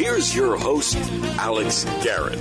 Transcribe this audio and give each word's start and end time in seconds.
here's 0.00 0.34
your 0.34 0.56
host, 0.56 0.96
Alex 1.38 1.84
Garrett. 2.02 2.38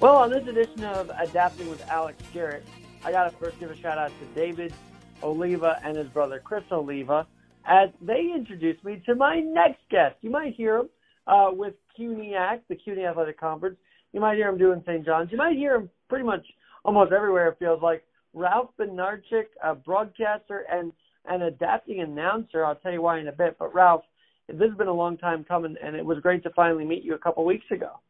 Well, 0.00 0.16
on 0.16 0.30
this 0.30 0.46
edition 0.46 0.84
of 0.84 1.10
Adapting 1.18 1.70
with 1.70 1.82
Alex 1.88 2.22
Garrett, 2.34 2.66
I 3.04 3.10
got 3.10 3.30
to 3.30 3.36
first 3.38 3.58
give 3.58 3.70
a 3.70 3.76
shout 3.76 3.96
out 3.96 4.10
to 4.10 4.26
David 4.38 4.74
Oliva 5.22 5.80
and 5.82 5.96
his 5.96 6.08
brother 6.08 6.42
Chris 6.44 6.64
Oliva 6.70 7.26
as 7.64 7.88
they 8.02 8.30
introduced 8.34 8.84
me 8.84 9.02
to 9.06 9.14
my 9.14 9.40
next 9.40 9.80
guest. 9.90 10.16
You 10.20 10.28
might 10.28 10.54
hear 10.54 10.80
him 10.80 10.90
uh, 11.26 11.52
with 11.52 11.72
CUNYAC, 11.98 12.60
the 12.68 12.76
CUNY 12.76 13.06
Athletic 13.06 13.40
Conference. 13.40 13.78
You 14.12 14.20
might 14.20 14.36
hear 14.36 14.50
him 14.50 14.58
doing 14.58 14.82
St. 14.84 15.06
John's. 15.06 15.32
You 15.32 15.38
might 15.38 15.56
hear 15.56 15.76
him 15.76 15.88
pretty 16.10 16.26
much 16.26 16.44
almost 16.84 17.12
everywhere, 17.12 17.48
it 17.48 17.58
feels 17.58 17.80
like. 17.80 18.04
Ralph 18.34 18.70
Bednarczyk, 18.78 19.48
a 19.62 19.74
broadcaster 19.74 20.64
and 20.72 20.90
an 21.26 21.42
adapting 21.42 22.00
announcer. 22.00 22.64
I'll 22.64 22.76
tell 22.76 22.92
you 22.92 23.02
why 23.02 23.18
in 23.18 23.28
a 23.28 23.32
bit. 23.32 23.56
But 23.58 23.74
Ralph, 23.74 24.02
this 24.48 24.68
has 24.68 24.76
been 24.76 24.88
a 24.88 24.92
long 24.92 25.16
time 25.16 25.44
coming, 25.44 25.76
and 25.82 25.96
it 25.96 26.04
was 26.04 26.18
great 26.20 26.42
to 26.44 26.50
finally 26.50 26.84
meet 26.84 27.04
you 27.04 27.14
a 27.14 27.18
couple 27.18 27.44
weeks 27.44 27.66
ago. 27.70 28.00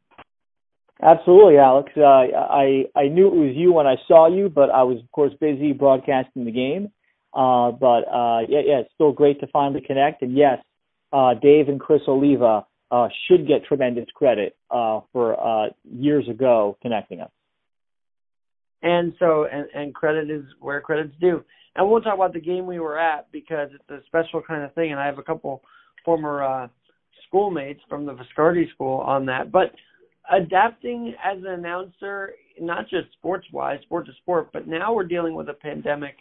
Absolutely, 1.02 1.58
Alex. 1.58 1.90
Uh, 1.96 2.02
I 2.02 2.84
I 2.94 3.08
knew 3.08 3.26
it 3.26 3.34
was 3.34 3.56
you 3.56 3.72
when 3.72 3.86
I 3.86 3.96
saw 4.06 4.28
you, 4.28 4.48
but 4.48 4.70
I 4.70 4.84
was 4.84 4.98
of 4.98 5.10
course 5.10 5.32
busy 5.40 5.72
broadcasting 5.72 6.44
the 6.44 6.52
game. 6.52 6.90
Uh, 7.34 7.72
but 7.72 8.02
uh, 8.08 8.40
yeah, 8.48 8.60
yeah, 8.64 8.80
it's 8.80 8.90
still 8.94 9.12
great 9.12 9.40
to 9.40 9.46
finally 9.48 9.80
connect. 9.80 10.22
And 10.22 10.36
yes, 10.36 10.58
uh, 11.12 11.34
Dave 11.34 11.68
and 11.68 11.80
Chris 11.80 12.02
Oliva 12.06 12.66
uh, 12.90 13.08
should 13.26 13.48
get 13.48 13.64
tremendous 13.64 14.06
credit 14.14 14.54
uh, 14.70 15.00
for 15.12 15.40
uh, 15.40 15.70
years 15.84 16.28
ago 16.28 16.76
connecting 16.82 17.20
us. 17.20 17.30
And 18.82 19.14
so, 19.18 19.46
and, 19.50 19.66
and 19.74 19.94
credit 19.94 20.30
is 20.30 20.44
where 20.60 20.80
credit's 20.80 21.14
due. 21.20 21.44
And 21.76 21.88
we'll 21.88 22.02
talk 22.02 22.14
about 22.14 22.32
the 22.32 22.40
game 22.40 22.66
we 22.66 22.80
were 22.80 22.98
at 22.98 23.30
because 23.32 23.70
it's 23.74 23.90
a 23.90 24.04
special 24.06 24.42
kind 24.42 24.62
of 24.62 24.74
thing. 24.74 24.90
And 24.90 25.00
I 25.00 25.06
have 25.06 25.18
a 25.18 25.22
couple 25.22 25.62
former 26.04 26.42
uh, 26.42 26.68
schoolmates 27.26 27.80
from 27.88 28.04
the 28.04 28.12
Viscardi 28.12 28.70
School 28.74 28.98
on 28.98 29.24
that. 29.26 29.50
But 29.50 29.72
adapting 30.30 31.14
as 31.24 31.38
an 31.38 31.46
announcer, 31.46 32.32
not 32.60 32.88
just 32.88 33.12
sports 33.12 33.46
wise, 33.52 33.80
sport 33.82 34.06
to 34.06 34.12
sport, 34.20 34.50
but 34.52 34.66
now 34.66 34.92
we're 34.92 35.04
dealing 35.04 35.34
with 35.34 35.48
a 35.48 35.54
pandemic. 35.54 36.16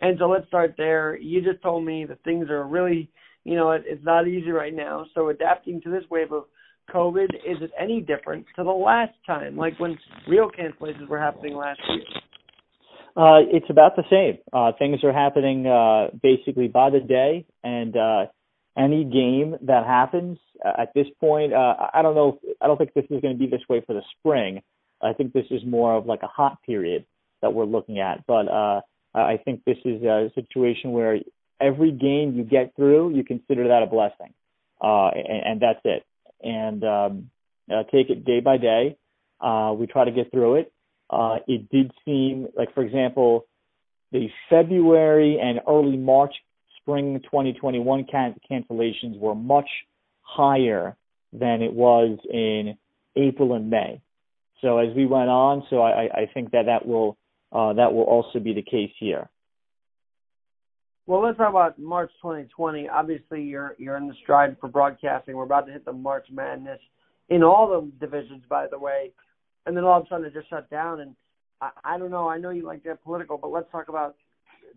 And 0.00 0.16
so 0.18 0.26
let's 0.26 0.46
start 0.46 0.74
there. 0.76 1.16
You 1.16 1.40
just 1.40 1.62
told 1.62 1.84
me 1.84 2.04
that 2.06 2.22
things 2.22 2.50
are 2.50 2.66
really, 2.66 3.10
you 3.44 3.56
know, 3.56 3.72
it, 3.72 3.84
it's 3.86 4.04
not 4.04 4.28
easy 4.28 4.50
right 4.50 4.74
now. 4.74 5.06
So 5.14 5.30
adapting 5.30 5.80
to 5.82 5.90
this 5.90 6.04
wave 6.10 6.32
of 6.32 6.44
COVID, 6.92 7.34
is 7.34 7.58
it 7.60 7.70
any 7.78 8.00
different 8.00 8.46
to 8.56 8.64
the 8.64 8.70
last 8.70 9.14
time, 9.26 9.56
like 9.56 9.78
when 9.78 9.98
real 10.28 10.50
cancellations 10.50 11.08
were 11.08 11.18
happening 11.18 11.56
last 11.56 11.80
year? 11.88 12.04
Uh, 13.16 13.40
it's 13.50 13.66
about 13.70 13.94
the 13.94 14.02
same. 14.10 14.38
Uh, 14.52 14.72
things 14.78 15.04
are 15.04 15.12
happening 15.12 15.66
uh, 15.66 16.08
basically 16.22 16.66
by 16.66 16.90
the 16.90 17.00
day, 17.00 17.46
and 17.62 17.96
uh, 17.96 18.26
any 18.76 19.04
game 19.04 19.56
that 19.62 19.86
happens 19.86 20.38
uh, 20.64 20.72
at 20.82 20.92
this 20.94 21.06
point, 21.20 21.52
uh, 21.52 21.74
I 21.92 22.02
don't 22.02 22.16
know. 22.16 22.40
I 22.60 22.66
don't 22.66 22.76
think 22.76 22.92
this 22.92 23.04
is 23.10 23.20
going 23.20 23.34
to 23.34 23.38
be 23.38 23.46
this 23.46 23.62
way 23.68 23.82
for 23.86 23.94
the 23.94 24.02
spring. 24.18 24.62
I 25.00 25.12
think 25.12 25.32
this 25.32 25.46
is 25.50 25.62
more 25.66 25.96
of 25.96 26.06
like 26.06 26.22
a 26.22 26.28
hot 26.28 26.58
period 26.64 27.04
that 27.40 27.52
we're 27.52 27.66
looking 27.66 28.00
at. 28.00 28.26
But 28.26 28.48
uh, 28.48 28.80
I 29.14 29.38
think 29.44 29.62
this 29.64 29.78
is 29.84 30.02
a 30.02 30.30
situation 30.34 30.90
where 30.90 31.18
every 31.60 31.92
game 31.92 32.34
you 32.36 32.42
get 32.42 32.74
through, 32.74 33.14
you 33.14 33.22
consider 33.22 33.68
that 33.68 33.82
a 33.82 33.86
blessing, 33.86 34.34
uh, 34.82 35.08
and, 35.08 35.46
and 35.46 35.60
that's 35.60 35.80
it. 35.84 36.04
And 36.42 36.84
um, 36.84 37.30
uh, 37.70 37.84
take 37.84 38.10
it 38.10 38.24
day 38.24 38.40
by 38.40 38.56
day. 38.58 38.96
Uh, 39.40 39.74
we 39.76 39.86
try 39.86 40.04
to 40.04 40.10
get 40.10 40.30
through 40.30 40.56
it. 40.56 40.72
Uh, 41.10 41.38
it 41.46 41.68
did 41.70 41.92
seem 42.04 42.48
like, 42.56 42.74
for 42.74 42.82
example, 42.82 43.46
the 44.12 44.28
February 44.48 45.38
and 45.40 45.60
early 45.68 45.96
March 45.96 46.34
spring 46.80 47.20
2021 47.24 48.04
can- 48.04 48.34
cancellations 48.50 49.18
were 49.18 49.34
much 49.34 49.68
higher 50.22 50.96
than 51.32 51.62
it 51.62 51.72
was 51.72 52.18
in 52.32 52.76
April 53.16 53.54
and 53.54 53.70
May. 53.70 54.00
So 54.60 54.78
as 54.78 54.94
we 54.94 55.06
went 55.06 55.28
on, 55.28 55.64
so 55.68 55.82
I, 55.82 56.04
I 56.04 56.30
think 56.32 56.52
that 56.52 56.66
that 56.66 56.86
will 56.86 57.18
uh, 57.52 57.74
that 57.74 57.92
will 57.92 58.02
also 58.02 58.40
be 58.40 58.52
the 58.52 58.62
case 58.62 58.90
here. 58.98 59.28
Well, 61.06 61.22
let's 61.22 61.36
talk 61.36 61.50
about 61.50 61.78
March 61.78 62.10
2020. 62.22 62.88
Obviously, 62.88 63.42
you're 63.42 63.74
you're 63.78 63.96
in 63.96 64.08
the 64.08 64.14
stride 64.22 64.56
for 64.58 64.68
broadcasting. 64.68 65.36
We're 65.36 65.44
about 65.44 65.66
to 65.66 65.72
hit 65.72 65.84
the 65.84 65.92
March 65.92 66.26
Madness 66.32 66.80
in 67.28 67.42
all 67.42 67.68
the 67.68 68.06
divisions, 68.06 68.42
by 68.48 68.66
the 68.70 68.78
way, 68.78 69.10
and 69.66 69.76
then 69.76 69.84
all 69.84 70.00
of 70.00 70.06
a 70.06 70.08
sudden 70.08 70.24
it 70.24 70.32
just 70.32 70.48
shut 70.48 70.70
down. 70.70 71.00
And 71.00 71.14
I, 71.60 71.70
I 71.84 71.98
don't 71.98 72.10
know. 72.10 72.28
I 72.28 72.38
know 72.38 72.50
you 72.50 72.64
like 72.64 72.82
to 72.82 72.90
get 72.90 73.04
political, 73.04 73.36
but 73.36 73.48
let's 73.48 73.70
talk 73.70 73.88
about 73.88 74.16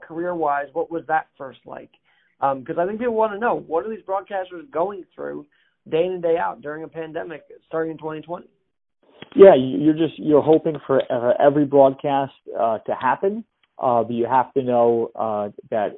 career-wise. 0.02 0.68
What 0.74 0.92
was 0.92 1.04
that 1.08 1.28
first 1.38 1.60
like? 1.66 1.92
Because 2.40 2.78
um, 2.78 2.80
I 2.80 2.86
think 2.86 3.00
people 3.00 3.16
want 3.16 3.34
to 3.34 3.40
know 3.40 3.64
what 3.66 3.86
are 3.86 3.90
these 3.90 4.06
broadcasters 4.06 4.70
going 4.70 5.06
through 5.16 5.46
day 5.90 6.06
in 6.06 6.14
and 6.14 6.22
day 6.22 6.36
out 6.38 6.62
during 6.62 6.84
a 6.84 6.88
pandemic 6.88 7.44
starting 7.66 7.92
in 7.92 7.98
2020. 7.98 8.46
Yeah, 9.36 9.56
you're 9.56 9.94
just 9.94 10.20
you're 10.20 10.42
hoping 10.42 10.76
for 10.86 11.02
every 11.42 11.66
broadcast 11.66 12.34
uh, 12.58 12.80
to 12.80 12.94
happen, 12.94 13.44
uh, 13.80 14.04
but 14.04 14.14
you 14.14 14.26
have 14.26 14.54
to 14.54 14.62
know 14.62 15.12
uh, 15.16 15.50
that 15.70 15.94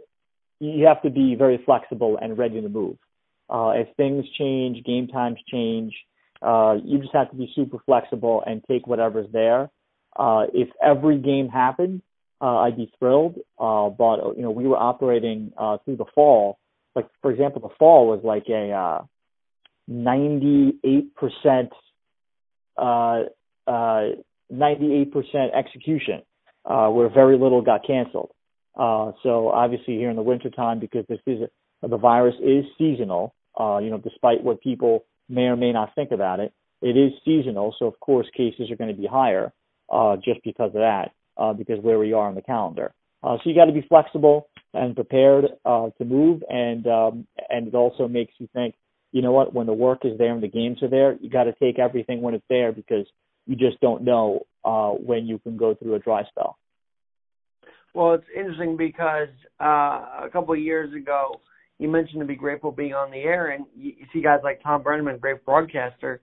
you 0.59 0.85
have 0.85 1.01
to 1.03 1.09
be 1.09 1.35
very 1.35 1.61
flexible 1.65 2.17
and 2.21 2.37
ready 2.37 2.61
to 2.61 2.69
move. 2.69 2.97
Uh, 3.49 3.71
if 3.75 3.87
things 3.95 4.25
change, 4.37 4.83
game 4.85 5.07
times 5.07 5.39
change, 5.51 5.93
uh, 6.41 6.75
you 6.83 6.99
just 6.99 7.13
have 7.13 7.29
to 7.31 7.35
be 7.35 7.51
super 7.55 7.77
flexible 7.85 8.43
and 8.45 8.63
take 8.69 8.87
whatever's 8.87 9.27
there. 9.31 9.69
Uh, 10.15 10.45
if 10.53 10.69
every 10.83 11.17
game 11.17 11.47
happened, 11.47 12.01
uh, 12.41 12.57
I'd 12.59 12.77
be 12.77 12.91
thrilled. 12.99 13.35
Uh, 13.57 13.89
but 13.89 14.37
you 14.37 14.43
know, 14.43 14.51
we 14.51 14.67
were 14.67 14.77
operating 14.77 15.51
uh, 15.57 15.77
through 15.83 15.97
the 15.97 16.05
fall. 16.13 16.59
Like 16.95 17.07
for 17.21 17.31
example, 17.31 17.61
the 17.61 17.73
fall 17.77 18.07
was 18.07 18.21
like 18.23 18.45
a 18.49 18.71
uh, 18.71 19.05
98 19.87 21.15
percent, 21.15 21.71
uh, 22.77 23.23
uh, 23.67 24.09
98 24.49 25.11
percent 25.11 25.51
execution, 25.53 26.21
where 26.63 27.09
very 27.09 27.37
little 27.37 27.61
got 27.61 27.85
canceled. 27.85 28.31
Uh, 28.77 29.11
so 29.23 29.49
obviously 29.49 29.95
here 29.95 30.09
in 30.09 30.15
the 30.15 30.21
wintertime, 30.21 30.79
because 30.79 31.05
this 31.07 31.19
is 31.25 31.39
the 31.81 31.97
virus 31.97 32.35
is 32.41 32.65
seasonal, 32.77 33.33
uh, 33.59 33.77
you 33.77 33.89
know, 33.89 33.97
despite 33.97 34.43
what 34.43 34.61
people 34.61 35.05
may 35.27 35.43
or 35.43 35.55
may 35.55 35.71
not 35.71 35.95
think 35.95 36.11
about 36.11 36.39
it, 36.39 36.53
it 36.81 36.97
is 36.97 37.11
seasonal. 37.25 37.75
So 37.79 37.85
of 37.85 37.99
course 37.99 38.27
cases 38.35 38.69
are 38.71 38.75
going 38.75 38.93
to 38.93 39.01
be 39.01 39.07
higher, 39.07 39.51
uh, 39.91 40.17
just 40.17 40.43
because 40.43 40.67
of 40.67 40.81
that, 40.81 41.11
uh, 41.37 41.53
because 41.53 41.81
where 41.81 41.99
we 41.99 42.13
are 42.13 42.27
on 42.27 42.35
the 42.35 42.41
calendar. 42.41 42.93
Uh, 43.23 43.37
so 43.37 43.49
you 43.49 43.55
got 43.55 43.65
to 43.65 43.73
be 43.73 43.85
flexible 43.87 44.47
and 44.73 44.95
prepared, 44.95 45.45
uh, 45.65 45.89
to 45.97 46.05
move. 46.05 46.43
And, 46.47 46.85
um, 46.87 47.27
and 47.49 47.67
it 47.67 47.75
also 47.75 48.07
makes 48.07 48.33
you 48.37 48.47
think, 48.53 48.75
you 49.11 49.23
know 49.23 49.31
what, 49.31 49.53
when 49.53 49.65
the 49.65 49.73
work 49.73 50.05
is 50.05 50.17
there 50.17 50.31
and 50.31 50.43
the 50.43 50.47
games 50.47 50.83
are 50.83 50.87
there, 50.87 51.17
you 51.19 51.29
got 51.29 51.45
to 51.45 51.53
take 51.53 51.79
everything 51.79 52.21
when 52.21 52.35
it's 52.35 52.45
there 52.49 52.71
because 52.71 53.07
you 53.47 53.55
just 53.55 53.79
don't 53.79 54.03
know, 54.03 54.45
uh, 54.63 54.91
when 54.91 55.25
you 55.25 55.39
can 55.39 55.57
go 55.57 55.73
through 55.73 55.95
a 55.95 55.99
dry 55.99 56.23
spell. 56.25 56.58
Well, 57.93 58.13
it's 58.13 58.25
interesting 58.35 58.77
because 58.77 59.29
uh, 59.59 60.23
a 60.23 60.29
couple 60.31 60.53
of 60.53 60.59
years 60.59 60.93
ago, 60.93 61.41
you 61.79 61.89
mentioned 61.89 62.19
to 62.19 62.25
be 62.25 62.35
grateful 62.35 62.71
being 62.71 62.93
on 62.93 63.09
the 63.09 63.17
air, 63.17 63.51
and 63.51 63.65
you, 63.75 63.93
you 63.97 64.05
see 64.13 64.21
guys 64.21 64.39
like 64.43 64.61
Thom 64.61 64.83
Brennaman, 64.83 65.19
great 65.19 65.43
broadcaster. 65.45 66.21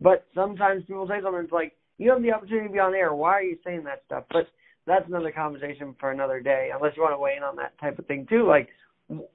But 0.00 0.26
sometimes 0.34 0.84
people 0.84 1.06
say 1.08 1.20
something 1.22 1.42
it's 1.42 1.52
like, 1.52 1.76
you 1.98 2.10
have 2.10 2.22
the 2.22 2.32
opportunity 2.32 2.68
to 2.68 2.72
be 2.72 2.78
on 2.78 2.94
air. 2.94 3.12
Why 3.14 3.32
are 3.32 3.42
you 3.42 3.58
saying 3.64 3.84
that 3.84 4.02
stuff? 4.06 4.24
But 4.30 4.46
that's 4.86 5.06
another 5.08 5.32
conversation 5.32 5.94
for 5.98 6.10
another 6.10 6.40
day, 6.40 6.70
unless 6.74 6.92
you 6.96 7.02
want 7.02 7.14
to 7.14 7.18
weigh 7.18 7.36
in 7.36 7.42
on 7.42 7.56
that 7.56 7.78
type 7.78 7.98
of 7.98 8.06
thing 8.06 8.26
too. 8.28 8.46
Like 8.46 8.68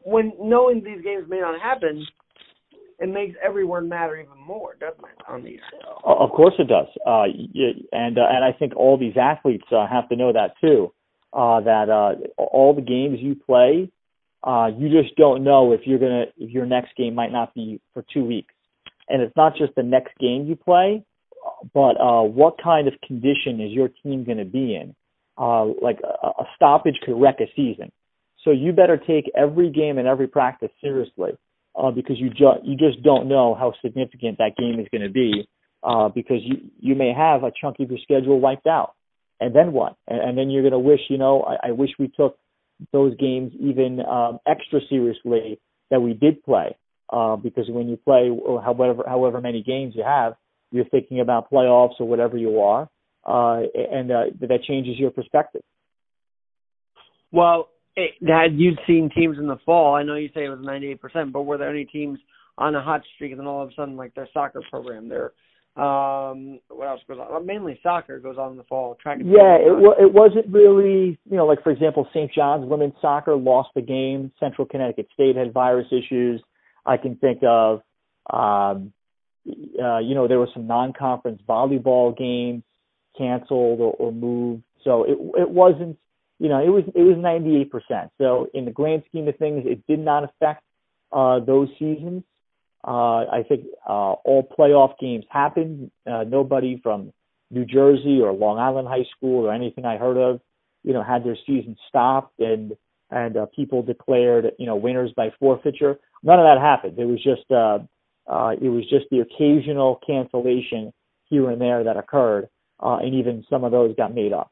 when 0.02 0.34
knowing 0.40 0.84
these 0.84 1.03
games 1.03 1.25
may 1.30 1.40
not 1.40 1.62
happen, 1.62 2.06
it 3.00 3.09
makes 3.09 3.35
every 3.46 3.66
word 3.66 3.88
matter 3.88 4.16
even 4.16 4.40
more, 4.40 4.75
doesn't 4.80 5.03
it, 5.03 5.24
on 5.28 5.44
the 5.44 5.52
air? 5.52 5.85
Of 6.03 6.31
course 6.31 6.53
it 6.58 6.68
does. 6.68 6.88
Uh, 7.06 7.25
and 7.91 8.17
uh, 8.17 8.26
and 8.29 8.44
I 8.44 8.52
think 8.58 8.76
all 8.76 8.97
these 8.97 9.16
athletes 9.22 9.66
uh, 9.72 9.85
have 9.88 10.09
to 10.09 10.16
know 10.16 10.34
that 10.34 10.53
too 10.61 10.91
uh, 11.35 11.59
that 11.61 11.90
uh, 11.90 12.41
all 12.41 12.73
the 12.73 12.82
games 12.82 13.20
you 13.20 13.35
play, 13.35 13.91
uh, 14.43 14.70
you 14.78 14.90
just 14.90 15.16
don't 15.17 15.43
know 15.43 15.73
if 15.73 15.82
you're 15.85 15.99
gonna 15.99 16.26
if 16.37 16.52
your 16.52 16.66
next 16.66 16.96
game 16.96 17.14
might 17.14 17.32
not 17.32 17.53
be 17.53 17.82
for 17.93 18.05
two 18.14 18.23
weeks, 18.23 18.53
and 19.09 19.22
it's 19.22 19.35
not 19.35 19.58
just 19.58 19.76
the 19.76 19.84
next 19.84 20.17
game 20.17 20.46
you 20.47 20.55
play, 20.55 21.03
but 21.73 21.99
uh, 21.99 22.22
what 22.22 22.55
kind 22.64 22.87
of 22.87 22.93
condition 23.05 23.59
is 23.59 23.72
your 23.72 23.90
team 24.02 24.26
to 24.26 24.46
be 24.46 24.76
in? 24.76 24.96
Uh, 25.37 25.66
like 25.82 25.99
a, 26.02 26.28
a 26.28 26.46
stoppage 26.55 26.96
could 27.05 27.20
wreck 27.20 27.41
a 27.41 27.46
season, 27.53 27.91
so 28.43 28.52
you 28.52 28.72
better 28.72 28.97
take 28.97 29.29
every 29.35 29.70
game 29.70 29.97
and 29.97 30.08
every 30.08 30.28
practice 30.28 30.72
seriously 30.79 31.31
uh, 31.76 31.91
because 31.91 32.17
you 32.17 32.29
just 32.29 32.64
you 32.64 32.78
just 32.78 33.03
don't 33.03 33.28
know 33.28 33.55
how 33.55 33.73
significant 33.84 34.38
that 34.38 34.55
game 34.58 34.79
is 34.79 34.88
going 34.91 35.02
to 35.02 35.09
be 35.09 35.47
uh, 35.84 36.08
because 36.08 36.38
you 36.41 36.70
you 36.79 36.96
may 36.96 37.11
have 37.11 37.43
a 37.43 37.52
chunk 37.59 37.76
of 37.81 37.90
your 37.90 37.99
schedule 38.02 38.40
wiped 38.40 38.67
out 38.67 38.95
and 39.40 39.55
then 39.55 39.73
what? 39.73 39.96
And, 40.08 40.20
and 40.20 40.37
then 40.37 40.49
you're 40.49 40.64
going 40.64 40.72
to 40.73 40.79
wish, 40.79 41.02
you 41.09 41.17
know, 41.17 41.41
I, 41.43 41.70
I 41.70 41.72
wish 41.72 41.91
we 41.99 42.08
took 42.08 42.37
those 42.91 43.16
games 43.17 43.53
even 43.59 43.99
um, 44.02 44.40
extra 44.46 44.79
seriously 44.90 45.59
that 45.91 46.02
we 46.02 46.14
did 46.14 46.43
play, 46.43 46.76
uh, 47.11 47.35
because 47.35 47.66
when 47.70 47.87
you 47.87 47.97
play 47.97 48.29
however 48.64 49.03
however 49.08 49.41
many 49.41 49.64
games 49.64 49.93
you 49.96 50.03
have, 50.03 50.34
you're 50.72 50.85
thinking 50.85 51.20
about 51.20 51.52
playoffs 51.52 51.99
or 51.99 52.08
whatever 52.08 52.37
you 52.37 52.59
are, 52.61 52.90
uh, 53.26 53.61
and 53.91 54.11
uh, 54.11 54.23
that 54.41 54.64
changes 54.64 54.97
your 54.97 55.11
perspective. 55.11 55.61
Well, 57.31 57.70
had 57.96 58.55
you 58.55 58.73
seen 58.88 59.09
teams 59.16 59.38
in 59.38 59.47
the 59.47 59.58
fall? 59.66 59.96
I 59.96 60.03
know 60.03 60.16
you 60.16 60.29
say 60.34 60.46
it 60.46 60.49
was 60.49 60.59
98%, 60.59 61.31
but 61.31 61.43
were 61.43 61.58
there 61.58 61.70
any 61.70 61.85
teams 61.85 62.20
on 62.58 62.76
a 62.76 62.81
hot 62.81 63.02
streak 63.16 63.31
and 63.31 63.40
then 63.40 63.47
all 63.47 63.64
of 63.64 63.70
a 63.70 63.73
sudden, 63.73 63.96
like 63.96 64.14
their 64.16 64.29
soccer 64.34 64.61
program, 64.70 65.09
their 65.09 65.31
um, 65.76 66.60
what 66.70 66.88
else 66.88 67.02
goes 67.06 67.18
on? 67.20 67.46
Mainly 67.46 67.78
soccer 67.84 68.20
goes 68.20 68.38
on 68.38 68.52
in 68.52 68.58
the 68.58 68.64
fall. 68.64 68.96
Track 69.02 69.20
and 69.20 69.30
yeah, 69.30 69.56
it 69.56 69.70
w- 69.70 69.96
it 70.00 70.14
wasn't 70.14 70.48
really, 70.48 71.20
you 71.30 71.36
know, 71.36 71.46
like 71.46 71.64
for 71.64 71.72
example, 71.72 72.08
St. 72.12 72.32
John's 72.34 72.66
women's 72.66 72.94
soccer 73.02 73.36
lost 73.36 73.70
the 73.76 73.82
game. 73.82 74.32
Central 74.40 74.66
Connecticut 74.66 75.08
State 75.14 75.36
had 75.36 75.54
virus 75.54 75.88
issues. 75.92 76.42
I 76.86 76.96
can 76.96 77.18
think 77.18 77.40
of, 77.44 77.82
um, 78.32 78.94
uh, 79.48 80.00
you 80.00 80.16
know, 80.16 80.30
there 80.30 80.40
were 80.40 80.50
some 80.54 80.66
non-conference 80.66 81.42
volleyball 81.48 82.18
games 82.18 82.64
canceled 83.18 83.82
or, 83.82 83.94
or 83.94 84.14
moved. 84.14 84.64
So 84.86 85.04
it 85.04 85.18
it 85.42 85.50
wasn't, 85.50 85.98
you 86.40 86.48
know, 86.48 86.64
it 86.64 86.70
was 86.70 86.86
it 86.96 87.02
was 87.02 87.18
98%. 87.18 88.12
So 88.18 88.48
in 88.54 88.64
the 88.64 88.72
grand 88.72 89.04
scheme 89.10 89.28
of 89.28 89.36
things, 89.36 89.64
it 89.66 89.86
did 89.88 90.00
not 90.00 90.24
affect 90.24 90.64
uh, 91.12 91.42
those 91.42 91.68
seasons. 91.78 92.24
Uh, 92.87 93.26
I 93.32 93.43
think 93.47 93.66
uh, 93.87 94.14
all 94.14 94.47
playoff 94.58 94.99
games 94.99 95.26
happened. 95.29 95.91
Uh, 96.05 96.23
nobody 96.23 96.79
from 96.84 97.14
New 97.49 97.66
Jersey 97.66 98.22
or 98.22 98.32
Long 98.32 98.59
Island 98.59 98.87
High 98.87 99.05
School 99.16 99.46
or 99.46 99.53
anything 99.53 99.85
I 99.85 99.97
heard 99.97 100.17
of, 100.17 100.40
you 100.84 100.93
know, 100.93 101.03
had 101.03 101.23
their 101.23 101.37
season 101.47 101.76
stopped 101.90 102.40
and 102.40 102.76
and 103.11 103.37
uh, 103.37 103.46
people 103.55 103.84
declared, 103.84 104.52
you 104.58 104.66
know, 104.66 104.76
winners 104.76 105.11
by 105.16 105.29
forfeiture. 105.40 105.97
None 106.23 106.40
of 106.40 106.46
that 106.46 106.59
happened. 106.59 106.97
It 106.97 107.05
was 107.05 107.23
just 107.23 107.49
uh, 107.52 107.79
uh, 108.28 108.52
it 108.59 108.70
was 108.70 108.84
just 108.90 109.05
the 109.11 109.20
occasional 109.20 109.99
cancellation 110.05 110.91
here 111.26 111.49
and 111.49 111.61
there 111.61 111.84
that 111.84 111.97
occurred, 111.97 112.49
uh, 112.79 112.97
and 113.02 113.16
even 113.16 113.46
some 113.49 113.64
of 113.64 113.72
those 113.72 113.96
got 113.96 114.14
made 114.14 114.34
up. 114.34 114.52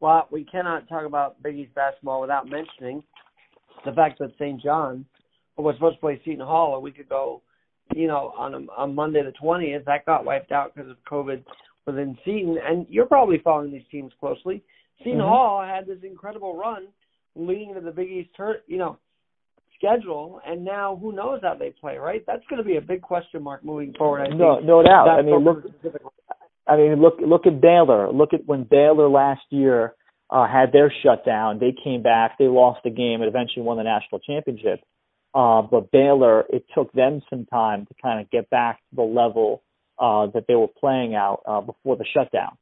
Well, 0.00 0.26
we 0.30 0.44
cannot 0.44 0.88
talk 0.88 1.06
about 1.06 1.42
Big 1.42 1.56
East 1.56 1.74
basketball 1.74 2.20
without 2.20 2.48
mentioning 2.48 3.02
the 3.84 3.92
fact 3.92 4.18
that 4.18 4.32
St. 4.38 4.60
John 4.60 5.04
was 5.56 5.74
supposed 5.76 5.96
to 5.96 6.00
play 6.00 6.20
Seton 6.24 6.46
Hall 6.46 6.74
a 6.74 6.80
week 6.80 6.98
ago, 6.98 7.42
you 7.94 8.06
know, 8.06 8.32
on 8.36 8.54
a, 8.54 8.58
on 8.72 8.94
Monday 8.94 9.22
the 9.22 9.32
20th. 9.42 9.84
That 9.84 10.06
got 10.06 10.24
wiped 10.24 10.52
out 10.52 10.74
because 10.74 10.90
of 10.90 10.96
COVID 11.10 11.44
within 11.86 12.16
Seton. 12.24 12.58
And 12.64 12.86
you're 12.88 13.06
probably 13.06 13.38
following 13.42 13.72
these 13.72 13.82
teams 13.90 14.12
closely. 14.18 14.62
Seton 14.98 15.18
mm-hmm. 15.18 15.28
Hall 15.28 15.62
had 15.66 15.86
this 15.86 16.02
incredible 16.04 16.56
run 16.56 16.88
leading 17.34 17.74
to 17.74 17.80
the 17.80 17.90
Big 17.90 18.10
East, 18.10 18.30
you 18.66 18.78
know, 18.78 18.98
schedule, 19.82 20.40
and 20.46 20.64
now 20.64 20.98
who 21.00 21.12
knows 21.12 21.40
how 21.42 21.54
they 21.54 21.70
play, 21.70 21.96
right? 21.96 22.22
That's 22.26 22.42
going 22.48 22.62
to 22.62 22.64
be 22.64 22.76
a 22.76 22.80
big 22.80 23.02
question 23.02 23.42
mark 23.42 23.64
moving 23.64 23.94
forward. 23.96 24.22
I 24.22 24.28
no, 24.28 24.56
think. 24.56 24.66
no 24.66 24.82
doubt. 24.82 25.08
I 25.08 25.22
mean, 25.22 25.44
look. 25.44 25.64
I 26.66 26.76
mean, 26.76 27.00
look 27.00 27.14
look 27.20 27.46
at 27.46 27.60
Baylor. 27.60 28.12
Look 28.12 28.32
at 28.32 28.46
when 28.46 28.64
Baylor 28.64 29.08
last 29.08 29.42
year 29.50 29.94
uh, 30.30 30.46
had 30.46 30.72
their 30.72 30.92
shutdown. 31.02 31.58
They 31.58 31.74
came 31.84 32.02
back. 32.02 32.38
They 32.38 32.46
lost 32.46 32.80
the 32.84 32.90
game 32.90 33.20
and 33.20 33.28
eventually 33.28 33.62
won 33.62 33.78
the 33.78 33.82
national 33.82 34.20
championship. 34.20 34.80
Uh, 35.34 35.62
but 35.62 35.90
Baylor, 35.90 36.44
it 36.50 36.64
took 36.74 36.92
them 36.92 37.22
some 37.30 37.46
time 37.46 37.86
to 37.86 37.94
kind 38.02 38.20
of 38.20 38.30
get 38.30 38.50
back 38.50 38.78
to 38.90 38.96
the 38.96 39.02
level 39.02 39.62
uh, 39.98 40.26
that 40.34 40.44
they 40.46 40.54
were 40.54 40.68
playing 40.68 41.14
out 41.14 41.42
uh, 41.46 41.60
before 41.60 41.96
the 41.96 42.04
shutdown. 42.12 42.56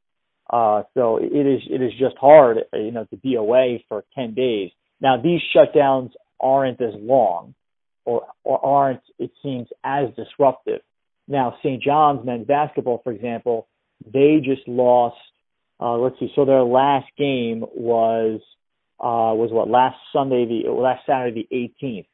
Uh, 0.49 0.83
so 0.93 1.17
it 1.17 1.47
is 1.47 1.61
it 1.69 1.81
is 1.81 1.91
just 1.97 2.17
hard, 2.17 2.57
you 2.73 2.91
know, 2.91 3.05
to 3.05 3.17
be 3.17 3.35
away 3.35 3.83
for 3.87 4.03
10 4.15 4.33
days. 4.33 4.71
Now 4.99 5.21
these 5.21 5.39
shutdowns 5.55 6.11
aren't 6.39 6.81
as 6.81 6.93
long, 6.95 7.55
or 8.05 8.27
or 8.43 8.63
aren't 8.65 9.01
it 9.17 9.31
seems 9.41 9.67
as 9.83 10.09
disruptive. 10.15 10.81
Now 11.27 11.55
St. 11.59 11.81
John's 11.81 12.25
men's 12.25 12.47
basketball, 12.47 13.01
for 13.03 13.11
example, 13.13 13.67
they 14.05 14.41
just 14.43 14.67
lost. 14.67 15.17
Uh, 15.79 15.97
let's 15.97 16.19
see. 16.19 16.31
So 16.35 16.45
their 16.45 16.63
last 16.63 17.07
game 17.17 17.63
was 17.73 18.41
uh, 18.99 19.33
was 19.33 19.51
what 19.51 19.69
last 19.69 19.97
Sunday 20.13 20.45
the 20.45 20.69
last 20.69 21.05
Saturday 21.05 21.47
the 21.49 21.85
18th 21.85 22.05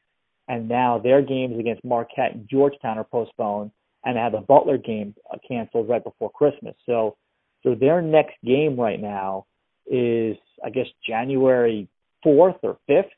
and 0.48 0.68
now 0.68 0.98
their 0.98 1.22
games 1.22 1.58
against 1.58 1.84
Marquette 1.84 2.34
and 2.34 2.48
Georgetown 2.48 2.98
are 2.98 3.04
postponed, 3.04 3.70
and 4.04 4.16
they 4.16 4.20
have 4.20 4.32
the 4.32 4.40
Butler 4.40 4.78
game 4.78 5.14
canceled 5.46 5.88
right 5.88 6.02
before 6.02 6.30
Christmas. 6.30 6.74
So, 6.86 7.16
so 7.62 7.74
their 7.74 8.00
next 8.00 8.36
game 8.44 8.80
right 8.80 9.00
now 9.00 9.46
is, 9.86 10.36
I 10.64 10.70
guess, 10.70 10.86
January 11.06 11.88
4th 12.24 12.58
or 12.62 12.78
5th. 12.88 13.10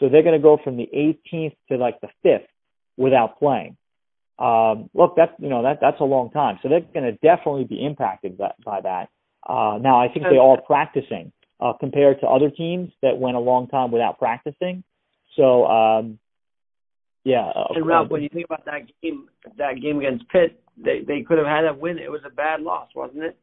So 0.00 0.08
they're 0.08 0.22
going 0.22 0.38
to 0.38 0.42
go 0.42 0.58
from 0.62 0.76
the 0.76 0.88
18th 0.94 1.54
to 1.70 1.76
like 1.76 2.00
the 2.00 2.08
5th 2.24 2.46
without 2.96 3.38
playing. 3.38 3.76
Um, 4.38 4.90
look, 4.94 5.14
that's 5.16 5.32
you 5.38 5.48
know 5.48 5.62
that 5.62 5.78
that's 5.80 6.00
a 6.00 6.04
long 6.04 6.30
time. 6.30 6.58
So 6.62 6.68
they're 6.68 6.80
going 6.80 7.04
to 7.04 7.12
definitely 7.12 7.64
be 7.64 7.84
impacted 7.84 8.36
by, 8.36 8.50
by 8.64 8.80
that. 8.80 9.08
Uh, 9.46 9.78
now 9.80 10.00
I 10.00 10.08
think 10.08 10.26
they 10.28 10.38
are 10.38 10.60
practicing 10.60 11.30
uh, 11.60 11.74
compared 11.78 12.20
to 12.20 12.26
other 12.26 12.50
teams 12.50 12.90
that 13.00 13.18
went 13.18 13.36
a 13.36 13.40
long 13.40 13.68
time 13.68 13.92
without 13.92 14.18
practicing. 14.18 14.82
So 15.36 15.66
um, 15.66 16.18
yeah. 17.24 17.50
And 17.74 17.86
Ralph, 17.86 18.10
when 18.10 18.22
you 18.22 18.28
think 18.28 18.46
about 18.46 18.64
that 18.66 18.82
game, 19.02 19.28
that 19.58 19.80
game 19.80 19.98
against 19.98 20.28
Pitt, 20.28 20.60
they 20.76 21.00
they 21.06 21.22
could 21.22 21.38
have 21.38 21.46
had 21.46 21.64
a 21.64 21.74
win. 21.74 21.98
It 21.98 22.10
was 22.10 22.20
a 22.26 22.30
bad 22.30 22.60
loss, 22.60 22.88
wasn't 22.94 23.24
it? 23.24 23.38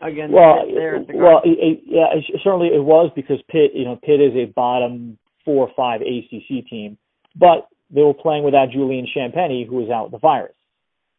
Against 0.00 0.34
well, 0.34 0.64
Pitt 0.64 0.74
there 0.74 1.04
the 1.04 1.16
well, 1.16 1.40
it, 1.44 1.58
it, 1.60 1.80
yeah, 1.86 2.06
it, 2.12 2.24
certainly 2.42 2.68
it 2.68 2.82
was 2.82 3.10
because 3.14 3.38
Pitt, 3.48 3.72
you 3.74 3.84
know, 3.84 3.96
Pitt 3.96 4.20
is 4.20 4.34
a 4.34 4.52
bottom 4.52 5.18
four 5.44 5.68
or 5.68 5.72
five 5.76 6.00
ACC 6.00 6.66
team, 6.68 6.98
but 7.34 7.68
they 7.90 8.02
were 8.02 8.14
playing 8.14 8.44
without 8.44 8.70
Julian 8.70 9.06
Champagnie, 9.06 9.66
who 9.66 9.76
was 9.76 9.90
out 9.90 10.04
with 10.04 10.12
the 10.12 10.18
virus. 10.18 10.56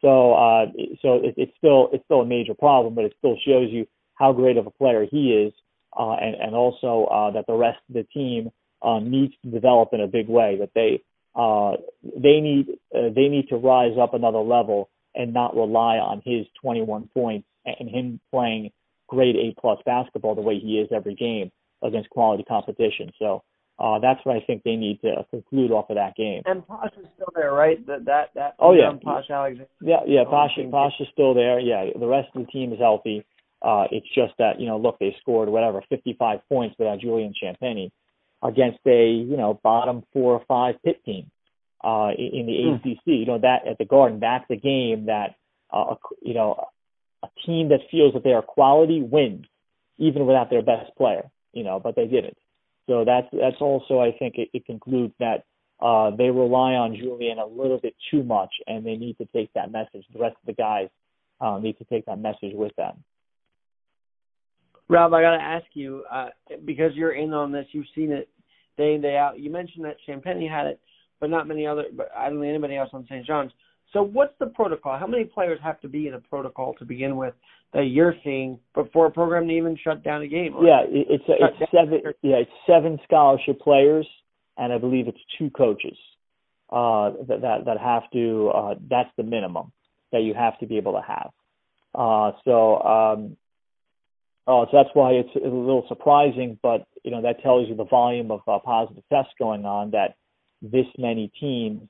So, 0.02 0.34
uh, 0.34 0.66
so 1.02 1.16
it, 1.24 1.36
it's 1.38 1.54
still 1.58 1.90
it's 1.92 2.04
still 2.06 2.22
a 2.22 2.26
major 2.26 2.54
problem, 2.54 2.96
but 2.96 3.06
it 3.06 3.14
still 3.18 3.38
shows 3.46 3.70
you 3.72 3.88
how 4.16 4.34
great 4.34 4.58
of 4.58 4.68
a 4.68 4.72
player 4.72 5.06
he 5.10 5.34
is, 5.34 5.54
uh, 5.98 6.14
and 6.14 6.36
and 6.36 6.56
also 6.56 7.06
uh, 7.06 7.32
that 7.32 7.46
the 7.48 7.56
rest 7.56 7.80
of 7.90 7.96
the 7.96 8.04
team 8.04 8.52
um, 8.82 9.10
needs 9.10 9.34
to 9.44 9.50
develop 9.50 9.90
in 9.94 10.02
a 10.02 10.08
big 10.08 10.28
way. 10.28 10.58
That 10.60 10.70
they 10.76 11.02
uh, 11.38 11.74
they 12.04 12.42
need 12.42 12.68
uh, 12.96 13.10
they 13.16 13.28
need 13.30 13.48
to 13.50 13.58
rise 13.58 13.96
up 14.02 14.16
another 14.16 14.40
level 14.40 14.90
and 15.14 15.34
not 15.34 15.56
rely 15.56 15.98
on 15.98 16.22
his 16.26 16.48
21 16.62 17.10
points 17.14 17.48
and 17.66 17.90
him 17.90 18.20
playing 18.32 18.72
grade 19.08 19.36
A 19.36 19.60
plus 19.60 19.80
basketball 19.86 20.36
the 20.36 20.42
way 20.42 20.60
he 20.60 20.80
is 20.80 20.90
every 20.92 21.14
game 21.16 21.52
against 21.84 22.10
quality 22.10 22.44
competition. 22.44 23.12
So 23.20 23.44
uh, 23.78 24.00
that's 24.00 24.20
what 24.24 24.36
I 24.36 24.40
think 24.42 24.64
they 24.64 24.76
need 24.76 25.00
to 25.02 25.26
conclude 25.30 25.72
off 25.72 25.92
of 25.92 25.98
that 25.98 26.16
game. 26.16 26.42
And 26.46 26.66
Posh 26.68 26.92
is 27.00 27.06
still 27.14 27.32
there, 27.36 27.54
right? 27.54 27.86
That 27.86 28.06
that 28.06 28.30
that. 28.34 28.56
Oh 28.60 28.74
yeah, 28.74 28.92
Posh 29.04 29.30
Alexander. 29.30 29.70
Yeah, 29.80 30.00
yeah. 30.08 30.24
Posh 30.24 30.58
Posh 30.72 30.94
is 31.00 31.08
still 31.14 31.36
there. 31.36 31.60
Yeah, 31.60 31.86
the 31.98 32.08
rest 32.08 32.30
of 32.34 32.46
the 32.46 32.52
team 32.52 32.74
is 32.74 32.80
healthy. 32.80 33.24
Uh, 33.62 33.86
it's 33.92 34.08
just 34.16 34.34
that 34.40 34.60
you 34.60 34.66
know, 34.68 34.78
look, 34.78 34.98
they 35.00 35.16
scored 35.22 35.50
whatever 35.50 35.84
55 35.88 36.40
points 36.50 36.76
without 36.80 37.00
Julian 37.00 37.34
Champagnie 37.40 37.92
against 38.44 38.80
a 38.88 39.10
you 39.10 39.38
know 39.38 39.60
bottom 39.64 40.04
four 40.14 40.34
or 40.34 40.44
five 40.48 40.76
Pitt 40.84 41.04
team 41.06 41.30
uh, 41.84 42.10
in 42.18 42.46
the 42.46 42.54
mm. 42.54 42.76
ACC. 42.76 43.02
You 43.06 43.26
know 43.26 43.40
that 43.40 43.68
at 43.68 43.78
the 43.78 43.86
Garden, 43.86 44.20
that's 44.20 44.46
a 44.50 44.56
game 44.56 45.06
that 45.08 45.36
uh, 45.72 45.96
you 46.22 46.34
know 46.34 46.66
a 47.24 47.28
team 47.46 47.70
that 47.70 47.80
feels 47.92 48.14
that 48.14 48.24
they 48.24 48.34
are 48.34 48.42
quality 48.42 49.02
wins 49.02 49.46
even 49.98 50.26
without 50.26 50.50
their 50.50 50.62
best 50.62 50.96
player. 50.98 51.30
You 51.54 51.64
know, 51.64 51.80
but 51.80 51.96
they 51.96 52.06
didn't. 52.06 52.38
So 52.88 53.04
that's 53.06 53.28
that's 53.32 53.62
also 53.62 54.00
I 54.00 54.12
think 54.18 54.36
it, 54.38 54.50
it 54.54 54.66
concludes 54.66 55.14
that 55.20 55.44
uh, 55.80 56.16
they 56.16 56.30
rely 56.30 56.74
on 56.74 56.96
Julian 56.96 57.38
a 57.38 57.46
little 57.46 57.80
bit 57.80 57.96
too 58.10 58.24
much, 58.24 58.52
and 58.66 58.86
they 58.86 58.96
need 58.96 59.18
to 59.20 59.26
take 59.26 59.52
that 59.54 59.72
message. 59.72 60.06
The 60.14 60.20
rest 60.20 60.36
of 60.42 60.46
the 60.48 60.54
guys 60.54 60.90
uh, 61.40 61.60
need 61.60 61.78
to 61.78 61.84
take 61.86 62.06
that 62.06 62.20
message 62.20 62.54
with 62.54 62.76
them. 62.76 63.04
Rob, 64.90 65.14
I 65.14 65.22
got 65.22 65.36
to 65.36 65.44
ask 65.44 65.66
you 65.74 66.04
uh, 66.12 66.30
because 66.66 66.92
you're 66.96 67.12
in 67.12 67.34
on 67.34 67.52
this. 67.52 67.66
You've 67.72 67.86
seen 67.94 68.12
it 68.12 68.30
day 68.78 68.96
in 68.96 69.02
day 69.02 69.18
out. 69.18 69.40
You 69.40 69.50
mentioned 69.50 69.86
that 69.86 69.98
Champagnie 70.08 70.50
had 70.50 70.68
it, 70.68 70.80
but 71.20 71.30
not 71.30 71.48
many 71.48 71.66
other. 71.66 71.86
But 71.96 72.10
I 72.16 72.30
don't 72.30 72.40
think 72.40 72.50
anybody 72.50 72.76
else 72.76 72.90
on 72.94 73.06
St. 73.10 73.26
John's. 73.26 73.52
So 73.94 74.04
what's 74.04 74.34
the 74.40 74.48
protocol? 74.48 74.98
How 75.00 75.08
many 75.08 75.24
players 75.24 75.60
have 75.64 75.80
to 75.82 75.88
be 75.88 76.08
in 76.08 76.14
a 76.14 76.20
protocol 76.20 76.74
to 76.80 76.86
begin 76.86 77.16
with 77.16 77.34
that 77.74 77.86
you're 77.86 78.16
seeing 78.24 78.60
before 78.74 79.08
a 79.08 79.12
program 79.12 79.48
to 79.48 79.54
even 79.54 79.78
shut 79.82 80.04
down 80.04 80.22
a 80.22 80.28
game? 80.28 80.56
Yeah, 80.62 80.82
it's 80.88 81.24
a, 81.30 81.34
it's 81.40 81.72
seven. 81.72 82.02
Yeah, 82.22 82.38
it's 82.38 82.52
seven 82.68 83.00
scholarship 83.06 83.60
players, 83.62 84.08
and 84.58 84.74
I 84.74 84.78
believe 84.78 85.08
it's 85.08 85.18
two 85.38 85.50
coaches 85.50 85.98
uh, 86.70 87.12
that, 87.28 87.42
that 87.42 87.66
that 87.66 87.78
have 87.80 88.04
to. 88.12 88.52
Uh, 88.54 88.76
that's 88.90 89.10
the 89.16 89.24
minimum 89.24 89.72
that 90.12 90.22
you 90.22 90.34
have 90.34 90.60
to 90.60 90.66
be 90.66 90.78
able 90.78 90.94
to 90.94 91.02
have. 91.02 91.32
Uh, 91.96 92.32
so 92.44 92.82
um, 92.82 93.38
Oh, 94.48 94.66
so 94.72 94.78
that's 94.78 94.90
why 94.94 95.12
it's 95.12 95.36
a 95.36 95.40
little 95.40 95.84
surprising, 95.90 96.58
but 96.64 96.88
you 97.04 97.12
know 97.12 97.22
that 97.22 97.44
tells 97.44 97.68
you 97.68 97.76
the 97.76 97.84
volume 97.84 98.32
of 98.32 98.40
uh, 98.48 98.60
positive 98.60 99.04
tests 99.12 99.34
going 99.38 99.66
on. 99.66 99.92
That 99.92 100.16
this 100.62 100.86
many 100.98 101.32
teams, 101.40 101.82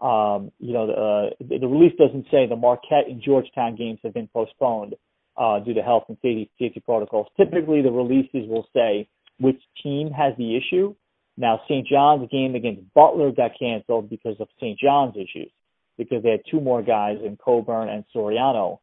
um, 0.00 0.50
you 0.58 0.72
know, 0.72 0.90
uh, 0.90 1.30
the, 1.40 1.58
the 1.58 1.66
release 1.66 1.92
doesn't 1.98 2.26
say 2.30 2.46
the 2.46 2.56
Marquette 2.56 3.08
and 3.08 3.22
Georgetown 3.22 3.76
games 3.76 3.98
have 4.02 4.14
been 4.14 4.28
postponed 4.28 4.94
uh, 5.36 5.60
due 5.60 5.74
to 5.74 5.82
health 5.82 6.04
and 6.08 6.16
safety, 6.18 6.50
safety 6.58 6.80
protocols. 6.80 7.26
Typically, 7.36 7.82
the 7.82 7.90
releases 7.90 8.48
will 8.48 8.66
say 8.74 9.08
which 9.38 9.60
team 9.82 10.10
has 10.10 10.34
the 10.36 10.56
issue. 10.56 10.94
Now, 11.36 11.60
St. 11.64 11.86
John's 11.86 12.28
game 12.30 12.54
against 12.54 12.82
Butler 12.94 13.32
got 13.32 13.52
canceled 13.58 14.08
because 14.08 14.36
of 14.40 14.48
St. 14.60 14.78
John's 14.78 15.16
issues, 15.16 15.50
because 15.98 16.22
they 16.22 16.30
had 16.30 16.42
two 16.50 16.60
more 16.60 16.82
guys 16.82 17.18
in 17.24 17.36
Coburn 17.36 17.88
and 17.88 18.04
Soriano 18.14 18.78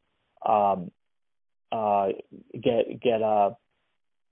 um, 0.45 0.91
uh, 1.71 2.07
get 2.53 2.99
get 3.01 3.21
uh, 3.21 3.51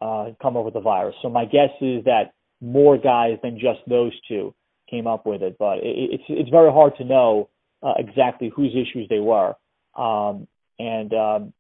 uh, 0.01 0.31
come 0.41 0.58
over 0.58 0.72
the 0.72 0.81
virus. 0.81 1.15
So 1.22 1.29
my 1.29 1.46
guess 1.46 1.69
is 1.81 2.03
that 2.05 2.34
more 2.60 2.98
guys 2.98 3.38
than 3.41 3.60
just 3.60 3.79
those 3.88 4.12
two 4.27 4.53
came 4.89 5.08
up 5.08 5.25
with 5.25 5.41
it. 5.41 5.58
But 5.58 5.79
it, 5.79 6.19
it's 6.19 6.24
it's 6.27 6.50
very 6.50 6.72
hard 6.72 6.96
to 6.98 7.03
know 7.03 7.50
uh, 7.84 7.93
exactly 7.98 8.51
whose 8.53 8.72
issues 8.72 9.08
they 9.10 9.19
were. 9.19 9.55
Um, 9.96 10.48
and 10.77 11.13
um, 11.13 11.53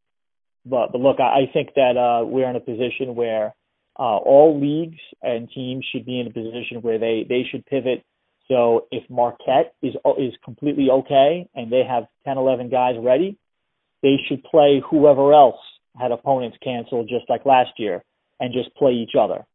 but 0.65 0.91
but 0.91 1.01
look, 1.01 1.19
I, 1.19 1.41
I 1.41 1.51
think 1.51 1.69
that 1.75 1.97
uh, 1.97 2.25
we're 2.25 2.49
in 2.49 2.55
a 2.55 2.61
position 2.61 3.15
where 3.15 3.53
uh, 3.97 4.17
all 4.17 4.59
leagues 4.59 4.99
and 5.21 5.49
teams 5.53 5.85
should 5.91 6.05
be 6.05 6.19
in 6.19 6.27
a 6.27 6.31
position 6.31 6.81
where 6.81 6.99
they 6.99 7.25
they 7.27 7.43
should 7.49 7.65
pivot. 7.65 8.03
So 8.47 8.87
if 8.91 9.07
Marquette 9.09 9.73
is 9.81 9.95
is 10.17 10.33
completely 10.43 10.89
okay 10.89 11.47
and 11.53 11.71
they 11.71 11.83
have 11.87 12.07
10, 12.25 12.37
11 12.37 12.69
guys 12.69 12.95
ready, 12.99 13.37
they 14.01 14.15
should 14.27 14.43
play 14.43 14.81
whoever 14.89 15.33
else 15.33 15.59
had 15.99 16.11
opponents 16.11 16.57
canceled 16.63 17.09
just 17.09 17.29
like 17.29 17.45
last 17.45 17.71
year 17.77 18.03
and 18.39 18.53
just 18.53 18.73
play 18.75 18.93
each 18.93 19.15
other. 19.19 19.45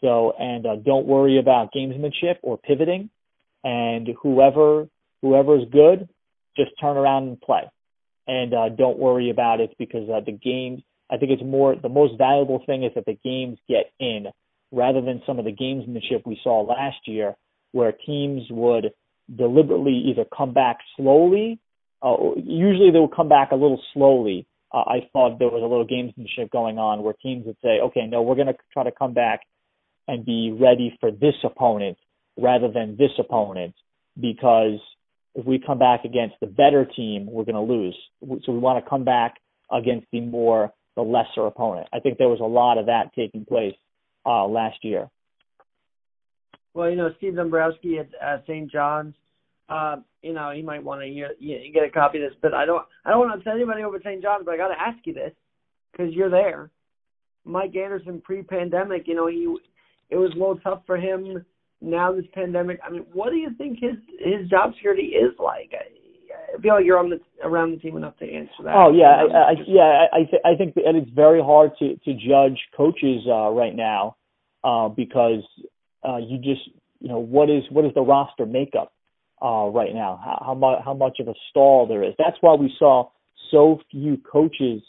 So 0.00 0.32
and 0.38 0.66
uh, 0.66 0.76
don't 0.76 1.06
worry 1.06 1.38
about 1.38 1.72
gamesmanship 1.74 2.36
or 2.42 2.58
pivoting, 2.58 3.10
and 3.66 4.08
whoever 4.22 4.86
whoever 5.22 5.58
is 5.58 5.64
good, 5.72 6.08
just 6.56 6.70
turn 6.80 6.96
around 6.96 7.24
and 7.24 7.40
play, 7.40 7.62
and 8.28 8.54
uh, 8.54 8.68
don't 8.68 8.98
worry 8.98 9.28
about 9.30 9.60
it 9.60 9.74
because 9.78 10.08
uh, 10.08 10.20
the 10.24 10.32
games. 10.32 10.82
I 11.10 11.18
think 11.18 11.32
it's 11.32 11.42
more 11.42 11.76
the 11.76 11.88
most 11.88 12.16
valuable 12.18 12.62
thing 12.64 12.84
is 12.84 12.92
that 12.94 13.06
the 13.06 13.18
games 13.24 13.58
get 13.68 13.92
in 14.00 14.26
rather 14.72 15.00
than 15.00 15.22
some 15.26 15.38
of 15.38 15.44
the 15.44 15.52
gamesmanship 15.52 16.26
we 16.26 16.40
saw 16.42 16.62
last 16.62 16.96
year 17.06 17.36
where 17.72 17.92
teams 17.92 18.42
would 18.50 18.92
deliberately 19.32 20.04
either 20.10 20.24
come 20.36 20.52
back 20.52 20.78
slowly. 20.96 21.60
Uh, 22.02 22.34
usually 22.36 22.90
they 22.90 22.98
would 22.98 23.14
come 23.14 23.28
back 23.28 23.52
a 23.52 23.54
little 23.54 23.80
slowly. 23.94 24.46
Uh, 24.72 24.78
I 24.78 25.08
thought 25.12 25.38
there 25.38 25.48
was 25.48 25.62
a 25.62 25.66
little 25.66 25.86
gamesmanship 25.86 26.50
going 26.50 26.78
on 26.78 27.04
where 27.04 27.14
teams 27.22 27.46
would 27.46 27.56
say, 27.62 27.78
okay, 27.80 28.06
no, 28.06 28.22
we're 28.22 28.34
going 28.34 28.48
to 28.48 28.56
try 28.72 28.82
to 28.82 28.92
come 28.92 29.14
back 29.14 29.40
and 30.08 30.24
be 30.24 30.50
ready 30.50 30.96
for 31.00 31.12
this 31.12 31.34
opponent 31.44 31.98
rather 32.36 32.70
than 32.70 32.96
this 32.96 33.12
opponent 33.18 33.74
because 34.20 34.78
if 35.34 35.44
we 35.44 35.58
come 35.58 35.78
back 35.78 36.04
against 36.04 36.36
the 36.40 36.46
better 36.46 36.84
team, 36.84 37.26
we're 37.30 37.44
going 37.44 37.54
to 37.54 37.60
lose. 37.60 37.96
So 38.44 38.52
we 38.52 38.58
want 38.58 38.82
to 38.82 38.88
come 38.88 39.04
back 39.04 39.36
against 39.70 40.06
the 40.12 40.20
more 40.20 40.72
the 40.94 41.02
lesser 41.02 41.46
opponent. 41.46 41.88
I 41.92 42.00
think 42.00 42.16
there 42.18 42.28
was 42.28 42.40
a 42.40 42.44
lot 42.44 42.78
of 42.78 42.86
that 42.86 43.12
taking 43.14 43.44
place 43.44 43.74
uh, 44.24 44.46
last 44.46 44.78
year. 44.82 45.10
Well, 46.72 46.90
you 46.90 46.96
know, 46.96 47.10
Steve 47.18 47.36
Dombrowski 47.36 47.98
at 47.98 48.44
St. 48.44 48.70
John's, 48.70 49.14
uh, 49.68 49.96
you 50.22 50.32
know, 50.32 50.50
he 50.54 50.62
might 50.62 50.82
want 50.82 51.02
to 51.02 51.06
you, 51.06 51.26
you 51.38 51.72
get 51.72 51.84
a 51.84 51.90
copy 51.90 52.22
of 52.22 52.30
this, 52.30 52.38
but 52.40 52.54
I 52.54 52.64
don't 52.64 52.84
I 53.04 53.10
don't 53.10 53.20
want 53.20 53.32
to 53.32 53.38
upset 53.38 53.54
anybody 53.54 53.82
over 53.82 53.98
St. 54.02 54.22
John's, 54.22 54.44
but 54.44 54.54
I 54.54 54.56
got 54.56 54.68
to 54.68 54.80
ask 54.80 54.98
you 55.04 55.12
this 55.12 55.32
because 55.92 56.12
you're 56.14 56.30
there. 56.30 56.70
Mike 57.44 57.76
Anderson 57.76 58.20
pre-pandemic, 58.20 59.06
you 59.06 59.14
know, 59.14 59.26
he 59.26 59.56
it 60.10 60.16
was 60.16 60.32
a 60.32 60.38
little 60.38 60.58
tough 60.58 60.82
for 60.86 60.96
him. 60.96 61.44
Now 61.80 62.12
this 62.12 62.24
pandemic, 62.32 62.80
I 62.84 62.90
mean, 62.90 63.04
what 63.12 63.30
do 63.30 63.36
you 63.36 63.50
think 63.58 63.78
his 63.80 63.96
his 64.18 64.48
job 64.48 64.72
security 64.74 65.08
is 65.08 65.32
like? 65.38 65.72
I, 65.72 66.56
I 66.56 66.60
feel 66.60 66.74
like 66.74 66.84
you're 66.84 66.98
on 66.98 67.10
the 67.10 67.20
around 67.44 67.72
the 67.72 67.76
team 67.78 67.96
enough 67.96 68.16
to 68.18 68.24
answer 68.24 68.62
that. 68.64 68.74
Oh 68.74 68.92
yeah, 68.92 69.24
I, 69.34 69.50
I, 69.50 69.54
yeah, 69.66 70.06
I 70.12 70.18
th- 70.30 70.42
I 70.44 70.56
think 70.56 70.74
that 70.74 70.94
it's 70.94 71.10
very 71.10 71.42
hard 71.42 71.72
to 71.78 71.96
to 71.96 72.14
judge 72.14 72.58
coaches 72.76 73.22
uh, 73.28 73.50
right 73.50 73.74
now 73.74 74.16
uh, 74.64 74.88
because 74.88 75.42
uh, 76.06 76.16
you 76.16 76.38
just 76.38 76.68
you 77.00 77.08
know 77.08 77.18
what 77.18 77.50
is 77.50 77.62
what 77.70 77.84
is 77.84 77.92
the 77.94 78.00
roster 78.00 78.46
makeup 78.46 78.92
uh, 79.42 79.66
right 79.66 79.94
now? 79.94 80.18
How 80.24 80.42
how 80.46 80.54
much 80.54 80.78
how 80.84 80.94
much 80.94 81.18
of 81.20 81.28
a 81.28 81.34
stall 81.50 81.86
there 81.86 82.02
is? 82.02 82.14
That's 82.18 82.36
why 82.40 82.54
we 82.54 82.74
saw 82.78 83.10
so 83.50 83.80
few 83.90 84.16
coaches 84.16 84.82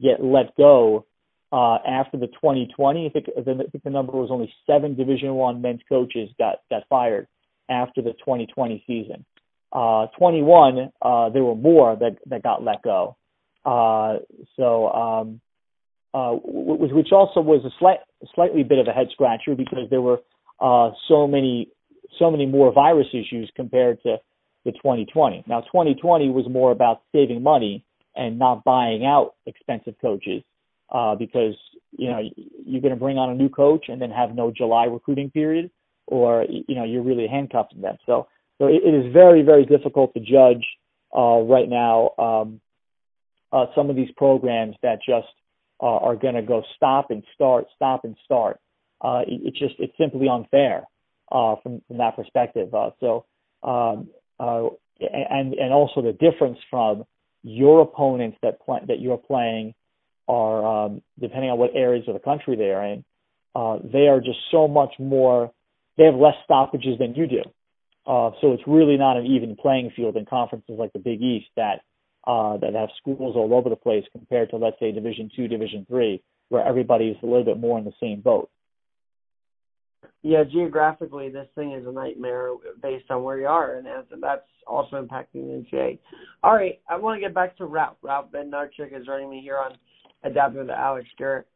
get 0.00 0.22
let 0.22 0.56
go 0.56 1.04
uh, 1.52 1.78
after 1.86 2.16
the 2.16 2.26
2020. 2.28 3.06
I 3.06 3.08
think, 3.10 3.26
I 3.36 3.42
think 3.42 3.82
the 3.84 3.90
number 3.90 4.12
was 4.12 4.30
only 4.30 4.52
seven 4.66 4.94
Division 4.94 5.34
One 5.34 5.60
men's 5.60 5.80
coaches 5.88 6.30
got 6.38 6.60
got 6.70 6.82
fired 6.88 7.26
after 7.68 8.02
the 8.02 8.12
2020 8.12 8.84
season. 8.86 9.24
Uh, 9.72 10.06
21, 10.18 10.90
uh, 11.00 11.28
there 11.30 11.44
were 11.44 11.54
more 11.54 11.96
that 11.96 12.16
that 12.26 12.42
got 12.42 12.62
let 12.62 12.82
go. 12.82 13.16
Uh, 13.64 14.18
so, 14.56 14.90
um, 14.90 15.40
uh, 16.12 16.32
which 16.42 17.12
also 17.12 17.40
was 17.40 17.64
a 17.64 17.70
slight, 17.78 17.98
slightly 18.34 18.62
bit 18.64 18.78
of 18.78 18.88
a 18.88 18.92
head 18.92 19.08
scratcher 19.12 19.54
because 19.54 19.88
there 19.90 20.00
were 20.00 20.20
uh, 20.60 20.90
so 21.08 21.26
many 21.26 21.68
so 22.18 22.30
many 22.30 22.46
more 22.46 22.72
virus 22.72 23.06
issues 23.12 23.50
compared 23.54 24.02
to 24.02 24.16
the 24.64 24.72
2020. 24.72 25.44
Now, 25.46 25.60
2020 25.60 26.28
was 26.30 26.46
more 26.50 26.72
about 26.72 27.02
saving 27.12 27.42
money 27.42 27.84
and 28.16 28.38
not 28.38 28.64
buying 28.64 29.06
out 29.06 29.34
expensive 29.46 29.94
coaches 30.02 30.42
uh, 30.90 31.14
because 31.14 31.54
you 31.92 32.08
know 32.08 32.20
you're 32.64 32.80
going 32.80 32.94
to 32.94 33.00
bring 33.00 33.18
on 33.18 33.30
a 33.30 33.34
new 33.34 33.48
coach 33.48 33.86
and 33.88 34.00
then 34.00 34.10
have 34.10 34.34
no 34.34 34.50
July 34.50 34.84
recruiting 34.84 35.30
period, 35.30 35.70
or 36.06 36.44
you 36.48 36.74
know 36.74 36.84
you're 36.84 37.02
really 37.02 37.26
handcuffing 37.26 37.80
them. 37.80 37.96
So 38.06 38.28
so 38.58 38.66
it, 38.66 38.82
it 38.84 39.06
is 39.06 39.12
very 39.12 39.42
very 39.42 39.64
difficult 39.64 40.14
to 40.14 40.20
judge 40.20 40.64
uh, 41.16 41.40
right 41.40 41.68
now 41.68 42.10
um, 42.18 42.60
uh, 43.52 43.66
some 43.74 43.90
of 43.90 43.96
these 43.96 44.10
programs 44.16 44.76
that 44.82 44.98
just 45.06 45.28
uh, 45.82 45.86
are 45.86 46.16
going 46.16 46.34
to 46.34 46.42
go 46.42 46.62
stop 46.76 47.10
and 47.10 47.24
start, 47.34 47.66
stop 47.74 48.04
and 48.04 48.16
start. 48.24 48.60
Uh, 49.00 49.22
it, 49.26 49.40
it's 49.44 49.58
just 49.58 49.74
it's 49.78 49.96
simply 49.98 50.28
unfair 50.28 50.84
uh, 51.32 51.56
from 51.62 51.80
from 51.88 51.98
that 51.98 52.16
perspective. 52.16 52.72
Uh, 52.74 52.90
so 53.00 53.24
um, 53.62 54.08
uh, 54.38 54.68
and 55.00 55.54
and 55.54 55.72
also 55.72 56.02
the 56.02 56.12
difference 56.12 56.58
from 56.68 57.04
your 57.42 57.80
opponents 57.80 58.36
that 58.42 58.58
that 58.86 59.00
you're 59.00 59.16
playing 59.16 59.74
are 60.30 60.86
um, 60.86 61.02
depending 61.18 61.50
on 61.50 61.58
what 61.58 61.70
areas 61.74 62.04
of 62.06 62.14
the 62.14 62.20
country 62.20 62.54
they 62.56 62.70
are 62.70 62.86
in, 62.86 63.04
uh, 63.54 63.78
they 63.82 64.06
are 64.06 64.20
just 64.20 64.38
so 64.50 64.68
much 64.68 64.94
more. 64.98 65.50
They 65.98 66.04
have 66.04 66.14
less 66.14 66.36
stoppages 66.44 66.98
than 66.98 67.14
you 67.14 67.26
do, 67.26 67.42
uh, 68.06 68.30
so 68.40 68.52
it's 68.52 68.62
really 68.66 68.96
not 68.96 69.16
an 69.16 69.26
even 69.26 69.56
playing 69.56 69.92
field 69.96 70.16
in 70.16 70.24
conferences 70.24 70.76
like 70.78 70.92
the 70.92 71.00
Big 71.00 71.20
East 71.20 71.48
that 71.56 71.80
uh, 72.26 72.56
that 72.58 72.74
have 72.74 72.90
schools 73.00 73.34
all 73.36 73.52
over 73.52 73.68
the 73.68 73.76
place 73.76 74.04
compared 74.12 74.50
to 74.50 74.56
let's 74.56 74.78
say 74.78 74.92
Division 74.92 75.30
two, 75.34 75.48
Division 75.48 75.84
three, 75.88 76.22
where 76.48 76.64
everybody's 76.64 77.16
a 77.22 77.26
little 77.26 77.44
bit 77.44 77.58
more 77.58 77.78
in 77.78 77.84
the 77.84 77.92
same 78.00 78.20
boat. 78.20 78.48
Yeah, 80.22 80.44
geographically, 80.44 81.30
this 81.30 81.48
thing 81.54 81.72
is 81.72 81.86
a 81.86 81.92
nightmare 81.92 82.50
based 82.82 83.10
on 83.10 83.22
where 83.22 83.38
you 83.38 83.46
are, 83.46 83.76
and 83.76 83.86
that's 84.22 84.42
also 84.66 85.02
impacting 85.02 85.46
the 85.46 85.64
NCAA. 85.64 85.98
All 86.42 86.54
right, 86.54 86.78
I 86.88 86.96
want 86.96 87.16
to 87.16 87.20
get 87.20 87.34
back 87.34 87.56
to 87.56 87.64
Ralph. 87.64 87.96
Ralph 88.02 88.30
Bednarczyk 88.30 88.98
is 88.98 89.06
joining 89.06 89.30
me 89.30 89.40
here 89.42 89.58
on 89.58 89.72
adapting 90.22 90.66
to 90.66 90.78
Alex 90.78 91.06
Garrett. 91.18 91.46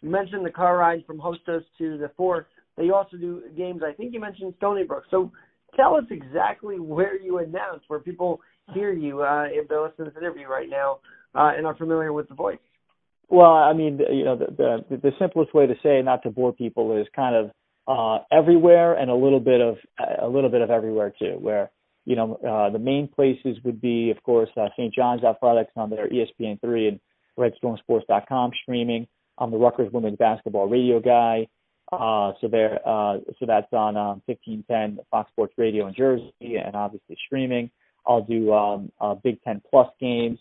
You 0.00 0.10
mentioned 0.10 0.44
the 0.44 0.50
car 0.50 0.76
ride 0.76 1.04
from 1.06 1.18
Hostos 1.18 1.62
to 1.78 1.98
the 1.98 2.10
Four. 2.16 2.46
They 2.76 2.90
also 2.90 3.16
do 3.16 3.42
games. 3.56 3.82
I 3.86 3.92
think 3.92 4.12
you 4.12 4.20
mentioned 4.20 4.54
Stony 4.58 4.84
Brook. 4.84 5.04
So 5.10 5.30
tell 5.76 5.94
us 5.94 6.04
exactly 6.10 6.78
where 6.78 7.20
you 7.20 7.38
announce, 7.38 7.82
where 7.88 8.00
people 8.00 8.40
hear 8.72 8.92
you 8.92 9.22
uh, 9.22 9.44
if 9.48 9.68
they're 9.68 9.82
listening 9.82 10.08
to 10.08 10.10
this 10.10 10.20
interview 10.20 10.46
right 10.46 10.68
now 10.68 10.98
uh, 11.34 11.52
and 11.56 11.66
are 11.66 11.76
familiar 11.76 12.12
with 12.12 12.28
the 12.28 12.34
voice. 12.34 12.58
Well, 13.28 13.52
I 13.52 13.72
mean, 13.72 13.98
you 14.12 14.24
know, 14.24 14.36
the, 14.36 14.84
the 14.90 14.96
the 14.98 15.10
simplest 15.18 15.54
way 15.54 15.66
to 15.66 15.74
say, 15.82 16.02
not 16.02 16.22
to 16.24 16.30
bore 16.30 16.52
people, 16.52 16.96
is 16.96 17.06
kind 17.16 17.34
of 17.34 17.50
uh, 17.88 18.24
everywhere 18.30 18.94
and 18.94 19.10
a 19.10 19.14
little 19.14 19.40
bit 19.40 19.60
of 19.60 19.76
a 20.22 20.28
little 20.28 20.50
bit 20.50 20.60
of 20.60 20.70
everywhere 20.70 21.12
too. 21.18 21.36
Where 21.40 21.70
you 22.04 22.16
know 22.16 22.34
uh, 22.46 22.70
the 22.70 22.78
main 22.78 23.08
places 23.08 23.56
would 23.64 23.80
be, 23.80 24.10
of 24.10 24.22
course, 24.22 24.50
uh, 24.56 24.68
St. 24.76 24.92
John's 24.94 25.24
Athletics 25.24 25.72
on 25.76 25.90
their 25.90 26.08
ESPN 26.08 26.60
three 26.60 26.88
and 26.88 27.00
RedStormSports.com 27.38 28.52
streaming. 28.62 29.06
I'm 29.38 29.50
the 29.50 29.56
Rutgers 29.56 29.92
women's 29.92 30.18
basketball 30.18 30.68
radio 30.68 31.00
guy. 31.00 31.48
Uh, 31.92 32.32
so 32.40 32.48
there, 32.48 32.80
uh, 32.86 33.18
so 33.38 33.46
that's 33.46 33.72
on 33.72 33.96
um, 33.96 34.22
1510 34.26 35.04
Fox 35.10 35.30
Sports 35.30 35.54
Radio 35.56 35.86
in 35.86 35.94
Jersey, 35.94 36.32
and 36.40 36.74
obviously 36.74 37.16
streaming. 37.26 37.70
I'll 38.06 38.22
do 38.22 38.52
um, 38.52 38.90
uh, 39.00 39.14
Big 39.14 39.42
Ten 39.42 39.62
Plus 39.68 39.88
games 40.00 40.38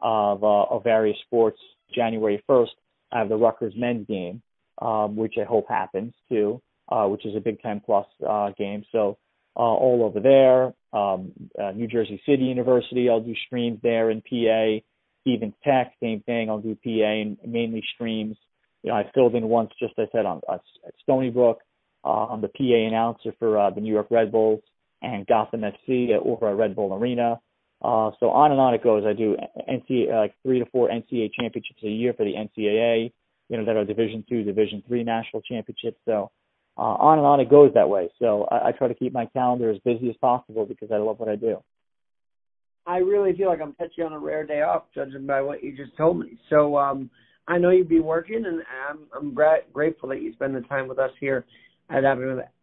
of, 0.00 0.42
uh, 0.42 0.64
of 0.64 0.84
various 0.84 1.16
sports. 1.26 1.58
January 1.94 2.42
1st, 2.48 2.68
I 3.12 3.18
have 3.20 3.28
the 3.28 3.36
Rutgers 3.36 3.74
men's 3.76 4.06
game, 4.06 4.42
um, 4.80 5.16
which 5.16 5.34
I 5.40 5.44
hope 5.44 5.68
happens 5.68 6.14
too, 6.28 6.60
uh, 6.88 7.06
which 7.06 7.24
is 7.24 7.36
a 7.36 7.40
Big 7.40 7.60
Ten 7.60 7.80
Plus 7.84 8.06
uh, 8.26 8.50
game. 8.58 8.84
So 8.90 9.18
uh, 9.56 9.60
all 9.60 10.02
over 10.04 10.20
there. 10.20 10.74
Um, 10.92 11.32
New 11.76 11.86
Jersey 11.86 12.20
City 12.26 12.44
University, 12.44 13.08
I'll 13.08 13.20
do 13.20 13.34
streams 13.46 13.78
there 13.82 14.10
in 14.10 14.22
PA. 14.22 14.84
Stevens 15.24 15.54
Tech, 15.64 15.94
same 16.00 16.20
thing. 16.20 16.50
I'll 16.50 16.60
do 16.60 16.76
PA 16.76 16.90
and 16.90 17.38
mainly 17.46 17.82
streams. 17.94 18.36
You 18.82 18.90
know, 18.90 18.96
I 18.96 19.10
filled 19.14 19.34
in 19.34 19.48
once, 19.48 19.70
just 19.80 19.94
I 19.98 20.04
said, 20.12 20.26
on 20.26 20.42
uh, 20.46 20.58
at 20.86 20.94
Stony 21.02 21.30
Brook. 21.30 21.60
Uh, 22.04 22.26
I'm 22.26 22.42
the 22.42 22.48
PA 22.48 22.86
announcer 22.86 23.32
for 23.38 23.58
uh, 23.58 23.70
the 23.70 23.80
New 23.80 23.92
York 23.92 24.08
Red 24.10 24.30
Bulls 24.30 24.60
and 25.00 25.26
Gotham 25.26 25.62
FC 25.62 26.10
over 26.22 26.50
at 26.50 26.56
Red 26.56 26.76
Bull 26.76 26.92
Arena. 26.92 27.40
Uh, 27.82 28.10
so 28.20 28.30
on 28.30 28.50
and 28.50 28.60
on 28.60 28.74
it 28.74 28.82
goes. 28.82 29.04
I 29.06 29.14
do 29.14 29.36
NCAA, 29.68 30.12
uh, 30.12 30.18
like 30.18 30.34
three 30.42 30.58
to 30.58 30.66
four 30.66 30.88
NCAA 30.88 31.30
championships 31.38 31.82
a 31.82 31.88
year 31.88 32.12
for 32.12 32.24
the 32.24 32.34
NCAA. 32.34 33.12
You 33.48 33.56
know 33.58 33.64
that 33.64 33.76
are 33.76 33.84
Division 33.84 34.24
two, 34.28 34.42
Division 34.42 34.82
three 34.86 35.02
national 35.02 35.42
championships. 35.42 35.98
So 36.04 36.30
uh, 36.76 36.80
on 36.80 37.18
and 37.18 37.26
on 37.26 37.40
it 37.40 37.50
goes 37.50 37.72
that 37.74 37.88
way. 37.88 38.10
So 38.18 38.44
I, 38.50 38.68
I 38.68 38.72
try 38.72 38.88
to 38.88 38.94
keep 38.94 39.12
my 39.12 39.26
calendar 39.26 39.70
as 39.70 39.78
busy 39.78 40.08
as 40.08 40.16
possible 40.16 40.66
because 40.66 40.90
I 40.92 40.96
love 40.96 41.18
what 41.18 41.28
I 41.28 41.36
do. 41.36 41.62
I 42.86 42.98
really 42.98 43.34
feel 43.34 43.48
like 43.48 43.60
I'm 43.60 43.74
catching 43.74 44.04
on 44.04 44.12
a 44.12 44.18
rare 44.18 44.44
day 44.44 44.62
off, 44.62 44.84
judging 44.94 45.26
by 45.26 45.40
what 45.40 45.62
you 45.62 45.76
just 45.76 45.96
told 45.96 46.20
me. 46.20 46.38
So 46.50 46.76
um, 46.76 47.10
I 47.48 47.58
know 47.58 47.70
you'd 47.70 47.88
be 47.88 48.00
working, 48.00 48.44
and 48.46 48.62
I'm 48.88 48.98
I'm 49.16 49.34
gra- 49.34 49.62
grateful 49.72 50.08
that 50.10 50.22
you 50.22 50.32
spend 50.34 50.54
the 50.54 50.60
time 50.62 50.88
with 50.88 50.98
us 50.98 51.10
here 51.18 51.44
have 51.88 52.04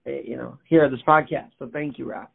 it, 0.06 0.26
you 0.26 0.36
know, 0.36 0.58
here 0.68 0.84
at 0.84 0.92
this 0.92 1.02
podcast. 1.08 1.50
So 1.60 1.70
thank 1.72 1.98
you, 1.98 2.10
Ralph, 2.10 2.30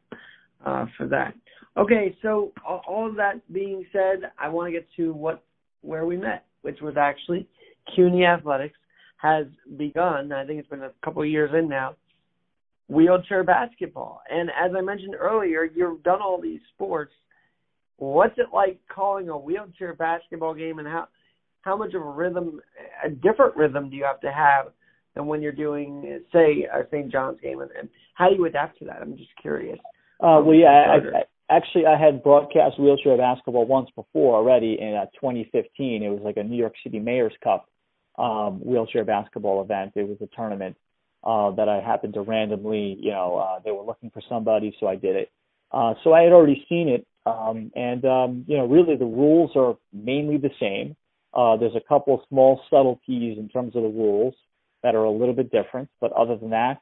uh, 0.64 0.86
for 0.96 1.06
that. 1.08 1.34
Okay, 1.76 2.16
so 2.22 2.52
all 2.66 3.06
of 3.06 3.16
that 3.16 3.40
being 3.52 3.84
said, 3.92 4.30
I 4.38 4.48
want 4.48 4.68
to 4.68 4.72
get 4.72 4.86
to 4.96 5.12
what 5.12 5.42
where 5.82 6.06
we 6.06 6.16
met, 6.16 6.44
which 6.62 6.80
was 6.80 6.94
actually 6.96 7.46
CUNY 7.94 8.24
Athletics 8.24 8.76
has 9.18 9.46
begun. 9.76 10.32
I 10.32 10.46
think 10.46 10.58
it's 10.58 10.68
been 10.68 10.82
a 10.82 10.92
couple 11.04 11.22
of 11.22 11.28
years 11.28 11.50
in 11.56 11.68
now. 11.68 11.96
Wheelchair 12.88 13.42
basketball, 13.42 14.22
and 14.30 14.48
as 14.50 14.70
I 14.76 14.80
mentioned 14.80 15.16
earlier, 15.16 15.64
you've 15.64 16.02
done 16.04 16.22
all 16.22 16.40
these 16.40 16.60
sports. 16.74 17.12
What's 17.98 18.36
it 18.38 18.48
like 18.52 18.80
calling 18.88 19.28
a 19.28 19.38
wheelchair 19.38 19.94
basketball 19.94 20.54
game, 20.54 20.78
and 20.78 20.88
how 20.88 21.08
how 21.62 21.76
much 21.76 21.94
of 21.94 22.02
a 22.02 22.10
rhythm, 22.10 22.60
a 23.04 23.08
different 23.10 23.56
rhythm, 23.56 23.90
do 23.90 23.96
you 23.96 24.04
have 24.04 24.20
to 24.20 24.30
have 24.30 24.66
than 25.16 25.26
when 25.26 25.42
you're 25.42 25.50
doing, 25.50 26.20
say, 26.32 26.68
a 26.72 26.86
St. 26.92 27.10
John's 27.10 27.40
game, 27.40 27.60
and, 27.60 27.70
and 27.72 27.88
how 28.14 28.28
do 28.28 28.36
you 28.36 28.44
adapt 28.44 28.78
to 28.78 28.84
that? 28.84 29.00
I'm 29.00 29.16
just 29.16 29.30
curious. 29.40 29.78
Uh, 30.20 30.40
well, 30.44 30.54
yeah, 30.54 30.68
I, 30.68 31.18
I, 31.18 31.56
actually, 31.56 31.86
I 31.86 31.98
had 31.98 32.22
broadcast 32.22 32.78
wheelchair 32.78 33.16
basketball 33.16 33.66
once 33.66 33.88
before 33.96 34.36
already 34.36 34.78
in 34.80 34.94
uh, 34.94 35.06
2015. 35.14 36.02
It 36.02 36.08
was 36.08 36.20
like 36.22 36.36
a 36.36 36.44
New 36.44 36.56
York 36.56 36.74
City 36.84 37.00
Mayor's 37.00 37.32
Cup 37.42 37.68
um, 38.18 38.60
wheelchair 38.64 39.04
basketball 39.04 39.62
event. 39.62 39.92
It 39.96 40.06
was 40.06 40.18
a 40.20 40.36
tournament 40.36 40.76
uh, 41.24 41.50
that 41.52 41.68
I 41.68 41.80
happened 41.80 42.14
to 42.14 42.20
randomly, 42.20 42.96
you 43.00 43.10
know, 43.10 43.36
uh, 43.36 43.60
they 43.64 43.72
were 43.72 43.82
looking 43.82 44.10
for 44.10 44.22
somebody, 44.28 44.76
so 44.78 44.86
I 44.86 44.96
did 44.96 45.16
it. 45.16 45.30
Uh, 45.72 45.94
so 46.04 46.12
I 46.12 46.22
had 46.22 46.32
already 46.32 46.64
seen 46.68 46.88
it, 46.88 47.06
um, 47.26 47.72
and 47.74 48.04
um, 48.04 48.44
you 48.46 48.56
know, 48.56 48.66
really 48.66 48.96
the 48.96 49.04
rules 49.04 49.50
are 49.56 49.76
mainly 49.92 50.38
the 50.38 50.50
same. 50.60 50.96
Uh, 51.34 51.56
there's 51.56 51.74
a 51.74 51.86
couple 51.86 52.14
of 52.14 52.20
small 52.28 52.60
subtleties 52.70 53.38
in 53.38 53.48
terms 53.48 53.76
of 53.76 53.82
the 53.82 53.88
rules 53.88 54.34
that 54.82 54.94
are 54.94 55.04
a 55.04 55.10
little 55.10 55.34
bit 55.34 55.50
different, 55.50 55.88
but 56.00 56.12
other 56.12 56.36
than 56.36 56.50
that, 56.50 56.80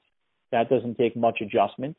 that 0.52 0.68
doesn't 0.68 0.96
take 0.96 1.16
much 1.16 1.40
adjustment. 1.40 1.96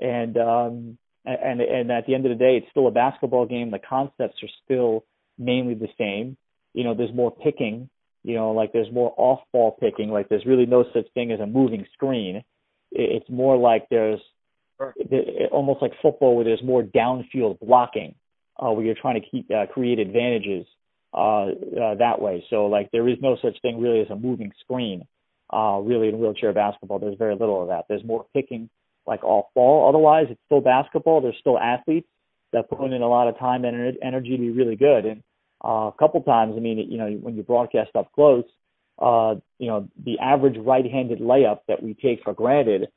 And 0.00 0.36
um, 0.38 0.98
and 1.24 1.60
and 1.60 1.92
at 1.92 2.06
the 2.06 2.14
end 2.14 2.26
of 2.26 2.30
the 2.30 2.42
day, 2.42 2.56
it's 2.56 2.70
still 2.70 2.88
a 2.88 2.90
basketball 2.90 3.46
game. 3.46 3.70
The 3.70 3.78
concepts 3.78 4.42
are 4.42 4.48
still 4.64 5.04
mainly 5.38 5.74
the 5.74 5.88
same. 5.98 6.36
You 6.74 6.84
know, 6.84 6.94
there's 6.94 7.14
more 7.14 7.30
picking. 7.30 7.88
You 8.24 8.36
know, 8.36 8.52
like 8.52 8.72
there's 8.72 8.90
more 8.92 9.12
off-ball 9.16 9.76
picking. 9.80 10.10
Like 10.10 10.28
there's 10.28 10.46
really 10.46 10.66
no 10.66 10.84
such 10.94 11.06
thing 11.12 11.32
as 11.32 11.40
a 11.40 11.46
moving 11.46 11.86
screen. 11.92 12.42
It's 12.90 13.28
more 13.28 13.56
like 13.56 13.88
there's 13.90 14.20
almost 15.50 15.82
like 15.82 15.92
football 16.00 16.36
where 16.36 16.44
there's 16.44 16.62
more 16.62 16.82
downfield 16.82 17.58
blocking, 17.60 18.14
uh, 18.58 18.70
where 18.70 18.84
you're 18.84 18.94
trying 18.94 19.20
to 19.20 19.26
keep 19.28 19.50
uh, 19.50 19.66
create 19.66 19.98
advantages 19.98 20.66
uh, 21.14 21.46
uh, 21.46 21.94
that 21.96 22.20
way. 22.20 22.44
So 22.50 22.66
like 22.66 22.90
there 22.90 23.08
is 23.08 23.18
no 23.20 23.36
such 23.42 23.60
thing 23.62 23.80
really 23.80 24.00
as 24.00 24.10
a 24.10 24.16
moving 24.16 24.52
screen. 24.60 25.06
Uh, 25.52 25.78
really 25.82 26.08
in 26.08 26.18
wheelchair 26.18 26.52
basketball, 26.54 26.98
there's 26.98 27.18
very 27.18 27.34
little 27.34 27.60
of 27.60 27.68
that. 27.68 27.84
There's 27.86 28.02
more 28.02 28.24
picking 28.32 28.70
like 29.06 29.22
off 29.22 29.46
ball. 29.54 29.88
Otherwise, 29.88 30.28
it's 30.30 30.40
still 30.46 30.62
basketball. 30.62 31.20
There's 31.20 31.36
still 31.38 31.58
athletes 31.58 32.08
that 32.52 32.70
put 32.70 32.92
in 32.92 33.02
a 33.02 33.08
lot 33.08 33.28
of 33.28 33.38
time 33.38 33.64
and 33.64 33.96
energy 34.02 34.30
to 34.30 34.38
be 34.38 34.50
really 34.50 34.76
good. 34.76 35.04
And 35.04 35.22
uh, 35.62 35.88
a 35.88 35.94
couple 35.98 36.22
times, 36.22 36.54
I 36.56 36.60
mean, 36.60 36.78
you 36.78 36.98
know, 36.98 37.10
when 37.10 37.36
you 37.36 37.42
broadcast 37.42 37.90
up 37.94 38.12
close, 38.12 38.44
uh, 38.98 39.34
you 39.58 39.68
know, 39.68 39.88
the 40.02 40.18
average 40.20 40.56
right-handed 40.58 41.20
layup 41.20 41.60
that 41.68 41.82
we 41.82 41.94
take 41.94 42.22
for 42.22 42.32
granted, 42.32 42.88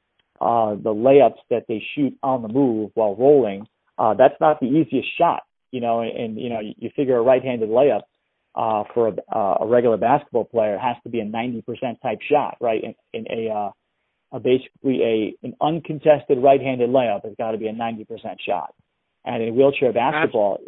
uh, 0.41 0.75
the 0.75 0.93
layups 0.93 1.39
that 1.49 1.65
they 1.67 1.83
shoot 1.95 2.17
on 2.21 2.41
the 2.41 2.47
move 2.47 2.91
while 2.93 3.15
rolling, 3.15 3.67
uh, 3.97 4.13
that's 4.13 4.39
not 4.39 4.59
the 4.59 4.67
easiest 4.67 5.07
shot. 5.17 5.43
You 5.71 5.81
know, 5.81 6.01
and, 6.01 6.17
and 6.17 6.39
you 6.39 6.49
know, 6.49 6.59
you, 6.59 6.73
you 6.77 6.89
figure 6.95 7.17
a 7.17 7.21
right-handed 7.21 7.69
layup 7.69 8.01
uh, 8.55 8.83
for 8.93 9.09
a, 9.09 9.13
uh, 9.35 9.57
a 9.61 9.67
regular 9.67 9.97
basketball 9.97 10.45
player 10.45 10.77
has 10.77 10.95
to 11.03 11.09
be 11.09 11.19
a 11.19 11.25
90% 11.25 11.63
type 12.01 12.19
shot, 12.29 12.57
right? 12.61 12.81
In, 12.83 12.95
in 13.13 13.25
a 13.29 13.53
uh, 13.53 13.71
a 14.31 14.39
basically 14.39 15.01
a 15.01 15.45
an 15.45 15.55
uncontested 15.61 16.41
right-handed 16.41 16.89
layup 16.89 17.23
has 17.23 17.33
got 17.37 17.51
to 17.51 17.57
be 17.57 17.67
a 17.67 17.73
90% 17.73 18.05
shot. 18.45 18.73
And 19.23 19.41
in 19.41 19.55
wheelchair 19.55 19.91
basketball, 19.91 20.59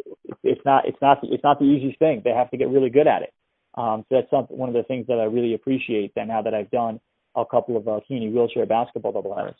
it's 0.42 0.60
not 0.64 0.86
it's 0.86 0.98
not 1.00 1.18
it's 1.22 1.44
not 1.44 1.58
the 1.58 1.66
easiest 1.66 1.98
thing. 1.98 2.22
They 2.24 2.30
have 2.30 2.50
to 2.50 2.56
get 2.56 2.68
really 2.68 2.90
good 2.90 3.06
at 3.06 3.22
it. 3.22 3.32
Um, 3.74 4.04
so 4.08 4.16
that's 4.16 4.30
something 4.30 4.56
one 4.56 4.68
of 4.68 4.74
the 4.74 4.82
things 4.82 5.06
that 5.06 5.20
I 5.20 5.24
really 5.24 5.54
appreciate. 5.54 6.12
That 6.16 6.26
now 6.26 6.42
that 6.42 6.54
I've 6.54 6.70
done 6.70 7.00
a 7.42 7.46
couple 7.46 7.76
of 7.76 7.86
uh, 7.86 8.00
CUNY 8.06 8.30
wheelchair 8.30 8.66
basketball 8.66 9.12
doubleheaders. 9.12 9.54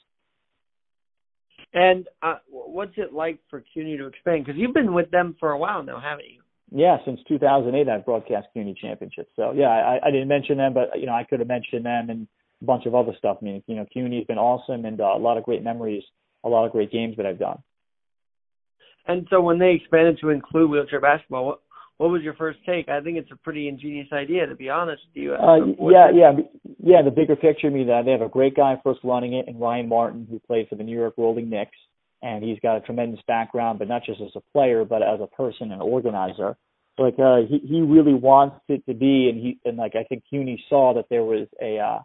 And 1.74 2.08
uh, 2.22 2.36
what's 2.48 2.94
it 2.96 3.12
like 3.12 3.40
for 3.50 3.62
CUNY 3.74 3.98
to 3.98 4.06
expand? 4.06 4.44
Because 4.44 4.58
you've 4.58 4.74
been 4.74 4.94
with 4.94 5.10
them 5.10 5.36
for 5.38 5.50
a 5.50 5.58
while 5.58 5.82
now, 5.82 6.00
haven't 6.00 6.26
you? 6.26 6.40
Yeah, 6.70 6.98
since 7.04 7.20
2008, 7.28 7.88
I've 7.88 8.04
broadcast 8.04 8.48
CUNY 8.54 8.76
championships. 8.80 9.30
So 9.36 9.52
yeah, 9.52 9.68
I, 9.68 10.00
I 10.06 10.10
didn't 10.10 10.28
mention 10.28 10.58
them, 10.58 10.74
but 10.74 10.98
you 10.98 11.06
know 11.06 11.14
I 11.14 11.24
could 11.24 11.40
have 11.40 11.48
mentioned 11.48 11.84
them 11.84 12.10
and 12.10 12.26
a 12.60 12.64
bunch 12.64 12.86
of 12.86 12.94
other 12.94 13.12
stuff. 13.16 13.38
I 13.40 13.44
mean, 13.44 13.62
you 13.66 13.76
know, 13.76 13.86
CUNY's 13.92 14.26
been 14.26 14.38
awesome 14.38 14.84
and 14.84 15.00
uh, 15.00 15.14
a 15.14 15.18
lot 15.18 15.38
of 15.38 15.44
great 15.44 15.62
memories, 15.62 16.02
a 16.44 16.48
lot 16.48 16.66
of 16.66 16.72
great 16.72 16.90
games 16.90 17.16
that 17.16 17.26
I've 17.26 17.38
done. 17.38 17.62
And 19.06 19.26
so 19.30 19.40
when 19.40 19.58
they 19.58 19.72
expanded 19.72 20.18
to 20.20 20.30
include 20.30 20.70
wheelchair 20.70 21.00
basketball, 21.00 21.46
what 21.46 21.60
what 21.98 22.10
was 22.10 22.22
your 22.22 22.34
first 22.34 22.58
take? 22.64 22.88
I 22.88 23.00
think 23.00 23.18
it's 23.18 23.30
a 23.32 23.36
pretty 23.36 23.68
ingenious 23.68 24.08
idea, 24.12 24.46
to 24.46 24.54
be 24.54 24.70
honest 24.70 25.02
with 25.08 25.22
you. 25.22 25.34
Uh, 25.34 25.66
yeah, 25.90 26.10
yeah, 26.14 26.32
yeah. 26.82 27.02
The 27.02 27.10
bigger 27.10 27.36
picture, 27.36 27.66
I 27.66 27.70
mean, 27.70 27.88
that 27.88 28.04
they 28.04 28.12
have 28.12 28.22
a 28.22 28.28
great 28.28 28.56
guy 28.56 28.80
first 28.82 29.00
running 29.02 29.34
it, 29.34 29.48
and 29.48 29.60
Ryan 29.60 29.88
Martin, 29.88 30.26
who 30.30 30.38
played 30.38 30.68
for 30.68 30.76
the 30.76 30.84
New 30.84 30.96
York 30.96 31.14
Rolling 31.18 31.50
Knicks, 31.50 31.76
and 32.22 32.42
he's 32.44 32.60
got 32.60 32.76
a 32.76 32.80
tremendous 32.80 33.20
background, 33.26 33.80
but 33.80 33.88
not 33.88 34.04
just 34.04 34.20
as 34.20 34.30
a 34.36 34.40
player, 34.52 34.84
but 34.84 35.02
as 35.02 35.20
a 35.20 35.26
person 35.26 35.72
and 35.72 35.82
organizer. 35.82 36.56
Like 36.98 37.14
uh, 37.18 37.38
he 37.48 37.58
he 37.58 37.80
really 37.80 38.14
wants 38.14 38.56
it 38.68 38.84
to 38.86 38.94
be, 38.94 39.28
and 39.28 39.40
he 39.40 39.58
and 39.64 39.76
like 39.76 39.94
I 39.94 40.04
think 40.04 40.24
CUNY 40.30 40.64
saw 40.68 40.94
that 40.94 41.06
there 41.10 41.22
was 41.22 41.46
a 41.60 41.78
uh, 41.78 42.00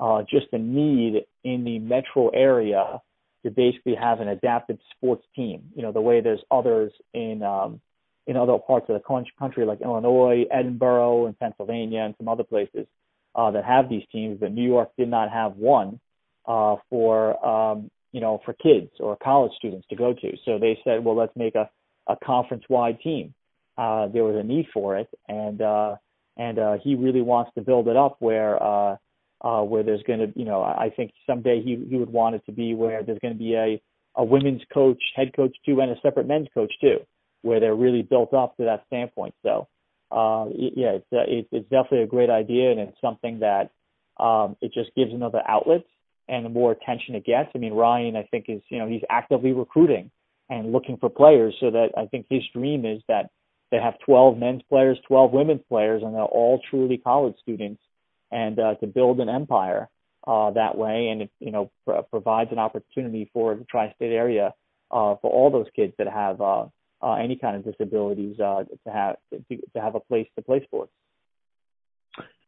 uh, 0.00 0.22
just 0.28 0.46
a 0.52 0.58
need 0.58 1.24
in 1.44 1.64
the 1.64 1.78
metro 1.78 2.28
area 2.28 3.00
to 3.44 3.50
basically 3.50 3.94
have 3.94 4.20
an 4.20 4.28
adapted 4.28 4.80
sports 4.96 5.24
team. 5.36 5.70
You 5.76 5.82
know, 5.82 5.92
the 5.92 6.00
way 6.00 6.20
there's 6.20 6.42
others 6.50 6.92
in 7.12 7.42
um, 7.42 7.80
in 8.26 8.36
other 8.36 8.58
parts 8.58 8.86
of 8.88 8.94
the 8.94 9.26
country, 9.38 9.66
like 9.66 9.80
Illinois, 9.80 10.44
Edinboro, 10.54 11.26
and 11.26 11.38
Pennsylvania, 11.38 12.00
and 12.00 12.14
some 12.18 12.28
other 12.28 12.44
places 12.44 12.86
uh, 13.34 13.50
that 13.50 13.64
have 13.64 13.88
these 13.88 14.04
teams. 14.10 14.38
But 14.40 14.52
New 14.52 14.66
York 14.66 14.90
did 14.98 15.08
not 15.08 15.30
have 15.30 15.56
one 15.56 16.00
uh, 16.46 16.76
for 16.90 17.44
um, 17.44 17.90
you 18.12 18.20
know 18.20 18.40
for 18.44 18.54
kids 18.54 18.90
or 19.00 19.16
college 19.16 19.52
students 19.56 19.86
to 19.88 19.96
go 19.96 20.14
to. 20.14 20.36
So 20.44 20.58
they 20.58 20.78
said, 20.84 21.04
well, 21.04 21.16
let's 21.16 21.36
make 21.36 21.54
a 21.54 21.68
a 22.06 22.16
conference-wide 22.16 23.00
team. 23.00 23.34
Uh, 23.76 24.08
there 24.08 24.24
was 24.24 24.36
a 24.36 24.42
need 24.42 24.66
for 24.72 24.96
it, 24.96 25.08
and 25.28 25.60
uh, 25.60 25.96
and 26.36 26.58
uh, 26.58 26.76
he 26.82 26.94
really 26.94 27.22
wants 27.22 27.50
to 27.54 27.60
build 27.60 27.88
it 27.88 27.96
up 27.96 28.16
where 28.20 28.62
uh, 28.62 28.96
uh, 29.40 29.62
where 29.62 29.82
there's 29.82 30.02
going 30.04 30.20
to, 30.20 30.38
you 30.38 30.44
know, 30.44 30.62
I 30.62 30.90
think 30.96 31.12
someday 31.26 31.60
he 31.62 31.84
he 31.88 31.96
would 31.96 32.10
want 32.10 32.36
it 32.36 32.46
to 32.46 32.52
be 32.52 32.74
where 32.74 33.02
there's 33.02 33.18
going 33.18 33.34
to 33.34 33.38
be 33.38 33.54
a 33.54 33.82
a 34.16 34.24
women's 34.24 34.62
coach, 34.72 35.02
head 35.16 35.32
coach 35.34 35.56
too, 35.66 35.80
and 35.80 35.90
a 35.90 36.00
separate 36.00 36.28
men's 36.28 36.48
coach 36.54 36.72
too, 36.80 36.98
where 37.44 37.60
they're 37.60 37.74
really 37.74 38.02
built 38.02 38.32
up 38.32 38.56
to 38.56 38.64
that 38.64 38.84
standpoint. 38.86 39.34
So, 39.42 39.68
uh, 40.10 40.46
yeah, 40.54 40.98
it's 40.98 41.06
uh, 41.12 41.28
it's, 41.28 41.68
definitely 41.68 42.02
a 42.02 42.06
great 42.06 42.30
idea, 42.30 42.70
and 42.70 42.80
it's 42.80 43.00
something 43.00 43.40
that 43.40 43.70
um, 44.18 44.56
it 44.60 44.72
just 44.72 44.94
gives 44.94 45.12
another 45.12 45.42
outlet 45.46 45.84
and 46.28 46.44
the 46.44 46.48
more 46.48 46.72
attention 46.72 47.14
it 47.14 47.24
gets. 47.24 47.50
I 47.54 47.58
mean, 47.58 47.74
Ryan, 47.74 48.16
I 48.16 48.22
think 48.30 48.46
is 48.48 48.62
you 48.68 48.78
know 48.78 48.88
he's 48.88 49.02
actively 49.10 49.52
recruiting 49.52 50.10
and 50.48 50.72
looking 50.72 50.96
for 50.96 51.10
players, 51.10 51.54
so 51.60 51.70
that 51.70 51.90
I 51.96 52.06
think 52.06 52.26
his 52.28 52.42
dream 52.54 52.84
is 52.84 53.02
that 53.08 53.30
they 53.70 53.78
have 53.78 53.98
12 54.06 54.38
men's 54.38 54.62
players, 54.68 54.98
12 55.08 55.32
women's 55.32 55.62
players, 55.68 56.02
and 56.02 56.14
they're 56.14 56.22
all 56.22 56.60
truly 56.70 56.98
college 56.98 57.34
students 57.42 57.82
and 58.30 58.58
uh, 58.58 58.74
to 58.76 58.86
build 58.86 59.20
an 59.20 59.28
empire 59.28 59.88
uh, 60.26 60.50
that 60.52 60.76
way, 60.76 61.08
and 61.08 61.22
it 61.22 61.30
you 61.40 61.50
know 61.50 61.70
pr- 61.86 62.02
provides 62.10 62.52
an 62.52 62.58
opportunity 62.58 63.30
for 63.32 63.54
the 63.54 63.64
tri-state 63.64 64.12
area 64.12 64.54
uh, 64.90 65.16
for 65.20 65.30
all 65.30 65.50
those 65.50 65.66
kids 65.74 65.92
that 65.98 66.08
have 66.08 66.40
uh, 66.40 66.66
uh, 67.04 67.14
any 67.14 67.36
kind 67.36 67.56
of 67.56 67.64
disabilities 67.64 68.38
uh, 68.40 68.64
to 68.64 68.92
have 68.92 69.16
to, 69.30 69.56
to 69.74 69.80
have 69.80 69.94
a 69.94 70.00
place 70.00 70.26
to 70.36 70.42
play 70.42 70.62
sports. 70.64 70.92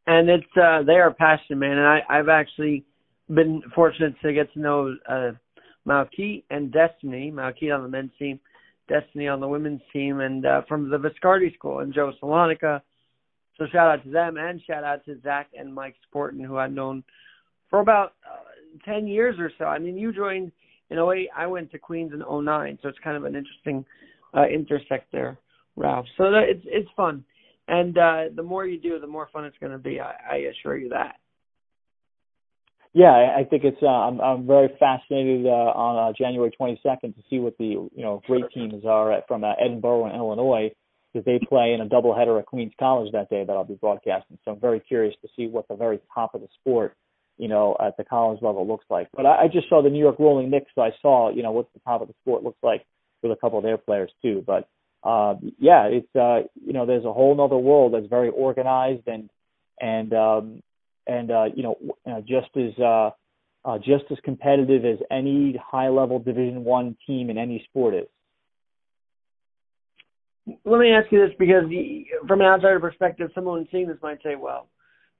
And 0.05 0.29
it's 0.29 0.45
uh, 0.61 0.83
they 0.83 0.95
are 0.95 1.13
passionate, 1.13 1.57
man. 1.57 1.77
And 1.77 1.87
I, 1.87 1.99
I've 2.09 2.29
actually 2.29 2.85
been 3.33 3.61
fortunate 3.75 4.15
to 4.23 4.33
get 4.33 4.51
to 4.53 4.59
know 4.59 4.95
uh, 5.07 5.31
Malki 5.87 6.43
and 6.49 6.71
Destiny. 6.71 7.31
Malki 7.31 7.73
on 7.73 7.83
the 7.83 7.89
men's 7.89 8.11
team, 8.17 8.39
Destiny 8.87 9.27
on 9.27 9.39
the 9.41 9.47
women's 9.47 9.81
team, 9.93 10.21
and 10.21 10.45
uh, 10.45 10.61
from 10.67 10.89
the 10.89 10.97
Viscardi 10.97 11.53
School 11.55 11.79
and 11.79 11.93
Joe 11.93 12.13
Salonica 12.21 12.81
so 13.57 13.65
shout 13.71 13.87
out 13.87 14.03
to 14.03 14.09
them 14.09 14.37
and 14.37 14.61
shout 14.67 14.83
out 14.83 15.03
to 15.05 15.19
Zach 15.21 15.49
and 15.57 15.73
Mike 15.73 15.95
Sporton, 16.07 16.43
who 16.43 16.57
I've 16.57 16.71
known 16.71 17.03
for 17.69 17.79
about 17.79 18.13
uh, 18.25 18.91
10 18.91 19.07
years 19.07 19.35
or 19.39 19.51
so. 19.57 19.65
I 19.65 19.79
mean, 19.79 19.97
you 19.97 20.13
joined 20.13 20.51
in 20.89 20.99
08. 20.99 21.29
I 21.35 21.47
went 21.47 21.71
to 21.71 21.79
Queens 21.79 22.13
in 22.13 22.19
09, 22.19 22.79
so 22.81 22.89
it's 22.89 22.99
kind 23.03 23.17
of 23.17 23.25
an 23.25 23.35
interesting 23.35 23.83
uh, 24.37 24.47
intersect 24.47 25.11
there, 25.11 25.39
Ralph. 25.75 26.05
So 26.17 26.31
that, 26.31 26.43
it's 26.49 26.65
it's 26.65 26.89
fun, 26.95 27.23
and 27.67 27.97
uh, 27.97 28.23
the 28.35 28.43
more 28.43 28.65
you 28.65 28.79
do, 28.79 28.99
the 28.99 29.07
more 29.07 29.29
fun 29.31 29.45
it's 29.45 29.57
going 29.59 29.71
to 29.71 29.77
be. 29.77 29.99
I, 29.99 30.13
I 30.31 30.35
assure 30.51 30.77
you 30.77 30.89
that. 30.89 31.15
Yeah, 32.93 33.35
I 33.37 33.43
think 33.43 33.63
it's. 33.63 33.81
Uh, 33.81 33.87
I'm 33.87 34.21
I'm 34.21 34.47
very 34.47 34.69
fascinated 34.79 35.45
uh, 35.45 35.49
on 35.49 36.09
uh, 36.09 36.13
January 36.17 36.51
22nd 36.59 37.15
to 37.15 37.23
see 37.29 37.39
what 37.39 37.57
the 37.57 37.65
you 37.65 37.91
know 37.95 38.21
great 38.27 38.45
teams 38.53 38.85
are 38.85 39.11
at, 39.11 39.27
from 39.27 39.43
uh, 39.43 39.53
Edinboro 39.61 40.05
and 40.07 40.15
Illinois 40.15 40.71
because 41.13 41.25
they 41.25 41.39
play 41.47 41.73
in 41.73 41.81
a 41.81 41.85
doubleheader 41.85 42.39
at 42.39 42.45
Queens 42.45 42.73
College 42.79 43.11
that 43.13 43.29
day 43.29 43.43
that 43.45 43.53
I'll 43.53 43.63
be 43.63 43.75
broadcasting. 43.75 44.37
So 44.45 44.51
I'm 44.51 44.59
very 44.59 44.79
curious 44.79 45.15
to 45.21 45.29
see 45.35 45.47
what 45.47 45.67
the 45.67 45.75
very 45.75 45.99
top 46.13 46.35
of 46.35 46.41
the 46.41 46.47
sport 46.59 46.95
you 47.37 47.47
know, 47.47 47.77
at 47.79 47.95
the 47.97 48.03
college 48.03 48.41
level 48.41 48.67
looks 48.67 48.85
like. 48.89 49.07
But 49.15 49.27
I, 49.27 49.43
I 49.43 49.47
just 49.47 49.69
saw 49.69 49.83
the 49.83 49.89
New 49.89 49.99
York 49.99 50.15
Rolling 50.17 50.49
Knicks, 50.49 50.71
so 50.73 50.81
I 50.81 50.89
saw, 51.01 51.29
you 51.31 51.43
know, 51.43 51.51
what 51.51 51.71
the 51.73 51.79
top 51.81 52.01
of 52.01 52.07
the 52.07 52.15
sport 52.23 52.43
looks 52.43 52.57
like 52.63 52.83
with 53.21 53.31
a 53.31 53.35
couple 53.35 53.57
of 53.57 53.63
their 53.63 53.77
players 53.77 54.11
too. 54.21 54.43
But 54.45 54.67
uh, 55.03 55.35
yeah, 55.59 55.85
it's 55.85 56.15
uh, 56.15 56.47
you 56.65 56.73
know, 56.73 56.85
there's 56.85 57.05
a 57.05 57.13
whole 57.13 57.39
other 57.39 57.57
world 57.57 57.93
that's 57.93 58.07
very 58.07 58.29
organized 58.29 59.07
and 59.07 59.29
and 59.79 60.13
um, 60.13 60.63
and 61.05 61.31
uh, 61.31 61.45
you 61.55 61.63
know, 61.63 61.77
uh, 62.05 62.21
just 62.21 62.49
as 62.55 62.77
uh, 62.79 63.11
uh, 63.63 63.77
just 63.77 64.05
as 64.11 64.17
competitive 64.23 64.85
as 64.85 64.99
any 65.11 65.59
high 65.63 65.89
level 65.89 66.19
Division 66.19 66.63
One 66.63 66.97
team 67.05 67.29
in 67.29 67.37
any 67.37 67.63
sport 67.69 67.95
is. 67.95 68.07
Let 70.63 70.79
me 70.79 70.91
ask 70.91 71.11
you 71.11 71.19
this 71.19 71.35
because 71.37 71.65
from 72.27 72.39
an 72.41 72.47
outsider 72.47 72.79
perspective, 72.79 73.29
someone 73.35 73.67
seeing 73.71 73.87
this 73.87 73.97
might 74.01 74.21
say, 74.23 74.35
"Well, 74.35 74.67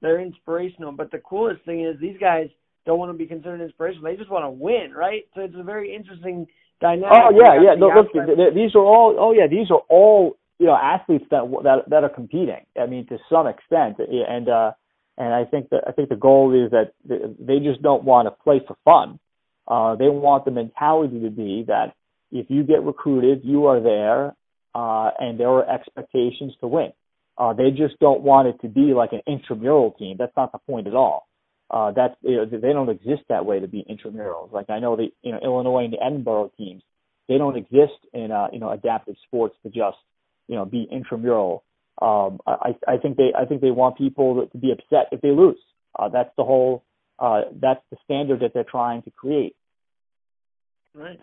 they're 0.00 0.20
inspirational," 0.20 0.92
but 0.92 1.10
the 1.10 1.18
coolest 1.18 1.64
thing 1.64 1.84
is 1.84 2.00
these 2.00 2.16
guys 2.18 2.48
don't 2.86 2.98
want 2.98 3.12
to 3.12 3.18
be 3.18 3.26
considered 3.26 3.60
inspirational; 3.60 4.04
they 4.04 4.16
just 4.16 4.30
want 4.30 4.44
to 4.44 4.50
win, 4.50 4.92
right? 4.96 5.24
So 5.34 5.42
it's 5.42 5.54
a 5.58 5.62
very 5.62 5.94
interesting 5.94 6.46
dynamic. 6.80 7.10
Oh 7.12 7.30
yeah, 7.30 7.60
yeah. 7.62 7.74
No, 7.74 7.88
look, 7.88 8.54
these 8.54 8.74
are 8.74 8.84
all. 8.84 9.16
Oh 9.18 9.32
yeah, 9.32 9.46
these 9.48 9.70
are 9.70 9.82
all 9.88 10.36
you 10.58 10.66
know 10.66 10.76
athletes 10.76 11.24
that 11.30 11.42
that 11.64 11.90
that 11.90 12.04
are 12.04 12.08
competing. 12.08 12.66
I 12.80 12.86
mean, 12.86 13.06
to 13.08 13.18
some 13.30 13.46
extent, 13.46 13.98
and 13.98 14.48
uh, 14.48 14.72
and 15.16 15.34
I 15.34 15.44
think 15.44 15.70
that 15.70 15.82
I 15.86 15.92
think 15.92 16.08
the 16.08 16.16
goal 16.16 16.54
is 16.54 16.70
that 16.70 16.92
they 17.04 17.58
just 17.58 17.82
don't 17.82 18.04
want 18.04 18.26
to 18.26 18.42
play 18.42 18.60
for 18.66 18.76
fun. 18.84 19.18
Uh, 19.66 19.96
they 19.96 20.08
want 20.08 20.44
the 20.44 20.50
mentality 20.50 21.20
to 21.20 21.30
be 21.30 21.64
that 21.68 21.94
if 22.32 22.46
you 22.48 22.64
get 22.64 22.82
recruited, 22.82 23.42
you 23.44 23.66
are 23.66 23.80
there, 23.80 24.34
uh, 24.74 25.10
and 25.18 25.38
there 25.38 25.48
are 25.48 25.68
expectations 25.68 26.54
to 26.60 26.66
win. 26.66 26.92
Uh, 27.36 27.52
they 27.52 27.70
just 27.70 27.98
don't 28.00 28.22
want 28.22 28.48
it 28.48 28.60
to 28.62 28.68
be 28.68 28.92
like 28.94 29.12
an 29.12 29.20
intramural 29.26 29.92
team. 29.92 30.16
That's 30.18 30.36
not 30.36 30.52
the 30.52 30.58
point 30.58 30.86
at 30.86 30.94
all. 30.94 31.27
Uh, 31.70 31.92
you 32.22 32.36
know, 32.36 32.46
they 32.46 32.72
don't 32.72 32.88
exist 32.88 33.22
that 33.28 33.44
way 33.44 33.60
to 33.60 33.68
be 33.68 33.84
intramurals. 33.90 34.52
Like 34.52 34.70
I 34.70 34.78
know 34.78 34.96
the 34.96 35.08
you 35.22 35.32
know 35.32 35.38
Illinois 35.42 35.84
and 35.84 35.92
the 35.92 35.98
Edinboro 35.98 36.50
teams, 36.56 36.82
they 37.28 37.36
don't 37.36 37.56
exist 37.56 37.98
in 38.14 38.32
uh, 38.32 38.48
you 38.52 38.58
know 38.58 38.70
adaptive 38.70 39.16
sports 39.26 39.54
to 39.62 39.68
just 39.68 39.98
you 40.46 40.56
know 40.56 40.64
be 40.64 40.88
intramural. 40.90 41.62
Um, 42.00 42.40
I 42.46 42.74
I 42.86 42.96
think 42.96 43.18
they 43.18 43.32
I 43.38 43.44
think 43.44 43.60
they 43.60 43.70
want 43.70 43.98
people 43.98 44.46
to 44.46 44.58
be 44.58 44.72
upset 44.72 45.08
if 45.12 45.20
they 45.20 45.30
lose. 45.30 45.58
Uh, 45.98 46.08
that's 46.08 46.30
the 46.36 46.44
whole 46.44 46.84
uh, 47.18 47.42
that's 47.60 47.82
the 47.90 47.98
standard 48.04 48.40
that 48.40 48.54
they're 48.54 48.64
trying 48.64 49.02
to 49.02 49.10
create. 49.10 49.54
Right. 50.94 51.20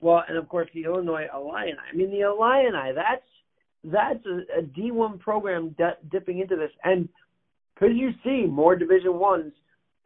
Well, 0.00 0.22
and 0.28 0.36
of 0.36 0.48
course 0.48 0.68
the 0.74 0.84
Illinois 0.84 1.26
Illini. 1.32 1.72
I 1.92 1.96
mean 1.96 2.10
the 2.10 2.20
Illini. 2.20 2.92
That's 2.94 3.22
that's 3.84 4.26
a 4.26 4.58
a 4.58 4.62
D1 4.62 5.20
program 5.20 5.74
di- 5.78 5.96
dipping 6.10 6.40
into 6.40 6.56
this. 6.56 6.72
And 6.84 7.08
could 7.76 7.96
you 7.96 8.10
see 8.22 8.44
more 8.46 8.76
Division 8.76 9.14
ones 9.14 9.52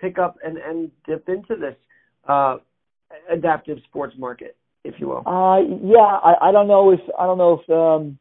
pick 0.03 0.19
up 0.19 0.37
and 0.45 0.59
and 0.59 0.91
dip 1.07 1.29
into 1.29 1.57
this 1.57 1.77
uh, 2.29 2.57
adaptive 3.31 3.79
sports 3.89 4.15
market, 4.19 4.57
if 4.85 4.95
you 4.99 5.09
will? 5.09 5.23
Uh, 5.27 5.61
yeah, 5.83 5.99
I, 6.01 6.49
I 6.49 6.53
don't 6.53 6.69
know 6.69 6.91
if 6.91 7.01
I 7.19 7.25
don't 7.25 7.39
know 7.39 7.61
if 7.61 7.71
um, 7.71 8.19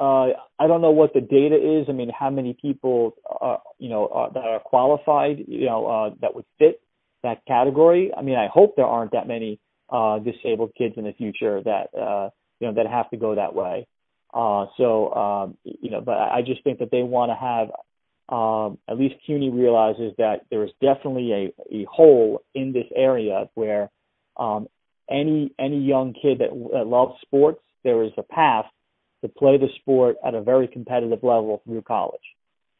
uh, 0.00 0.32
I 0.58 0.66
don't 0.66 0.80
know 0.80 0.90
what 0.90 1.12
the 1.14 1.20
data 1.20 1.54
is. 1.56 1.86
I 1.88 1.92
mean, 1.92 2.10
how 2.18 2.30
many 2.30 2.56
people 2.60 3.14
are 3.28 3.60
you 3.78 3.90
know 3.90 4.08
are, 4.08 4.32
that 4.32 4.44
are 4.44 4.60
qualified, 4.60 5.44
you 5.46 5.66
know, 5.66 5.86
uh, 5.86 6.14
that 6.22 6.34
would 6.34 6.46
fit 6.58 6.80
that 7.22 7.44
category. 7.46 8.10
I 8.16 8.22
mean, 8.22 8.36
I 8.36 8.48
hope 8.52 8.74
there 8.76 8.86
aren't 8.86 9.12
that 9.12 9.28
many 9.28 9.60
uh, 9.90 10.18
disabled 10.18 10.72
kids 10.76 10.94
in 10.96 11.04
the 11.04 11.12
future 11.12 11.62
that 11.62 11.94
uh, 11.94 12.30
you 12.58 12.66
know 12.66 12.74
that 12.74 12.86
have 12.86 13.10
to 13.10 13.16
go 13.16 13.34
that 13.34 13.54
way. 13.54 13.86
Uh, 14.34 14.66
so 14.76 15.14
um, 15.14 15.56
you 15.64 15.90
know, 15.90 16.00
but 16.00 16.16
I 16.18 16.42
just 16.44 16.64
think 16.64 16.78
that 16.78 16.90
they 16.90 17.02
want 17.02 17.30
to 17.30 17.36
have 17.36 17.68
um, 18.28 18.78
at 18.88 18.98
least 18.98 19.14
CUNY 19.26 19.50
realizes 19.50 20.12
that 20.18 20.46
there 20.50 20.64
is 20.64 20.70
definitely 20.80 21.32
a, 21.32 21.74
a 21.74 21.84
hole 21.84 22.42
in 22.54 22.72
this 22.72 22.86
area 22.94 23.48
where 23.54 23.90
um, 24.36 24.68
any 25.08 25.52
any 25.58 25.78
young 25.78 26.12
kid 26.12 26.40
that, 26.40 26.50
that 26.72 26.86
loves 26.86 27.14
sports, 27.22 27.60
there 27.84 28.02
is 28.02 28.10
a 28.18 28.22
path 28.22 28.66
to 29.22 29.28
play 29.28 29.56
the 29.58 29.68
sport 29.80 30.16
at 30.26 30.34
a 30.34 30.42
very 30.42 30.66
competitive 30.66 31.22
level 31.22 31.62
through 31.64 31.82
college, 31.82 32.20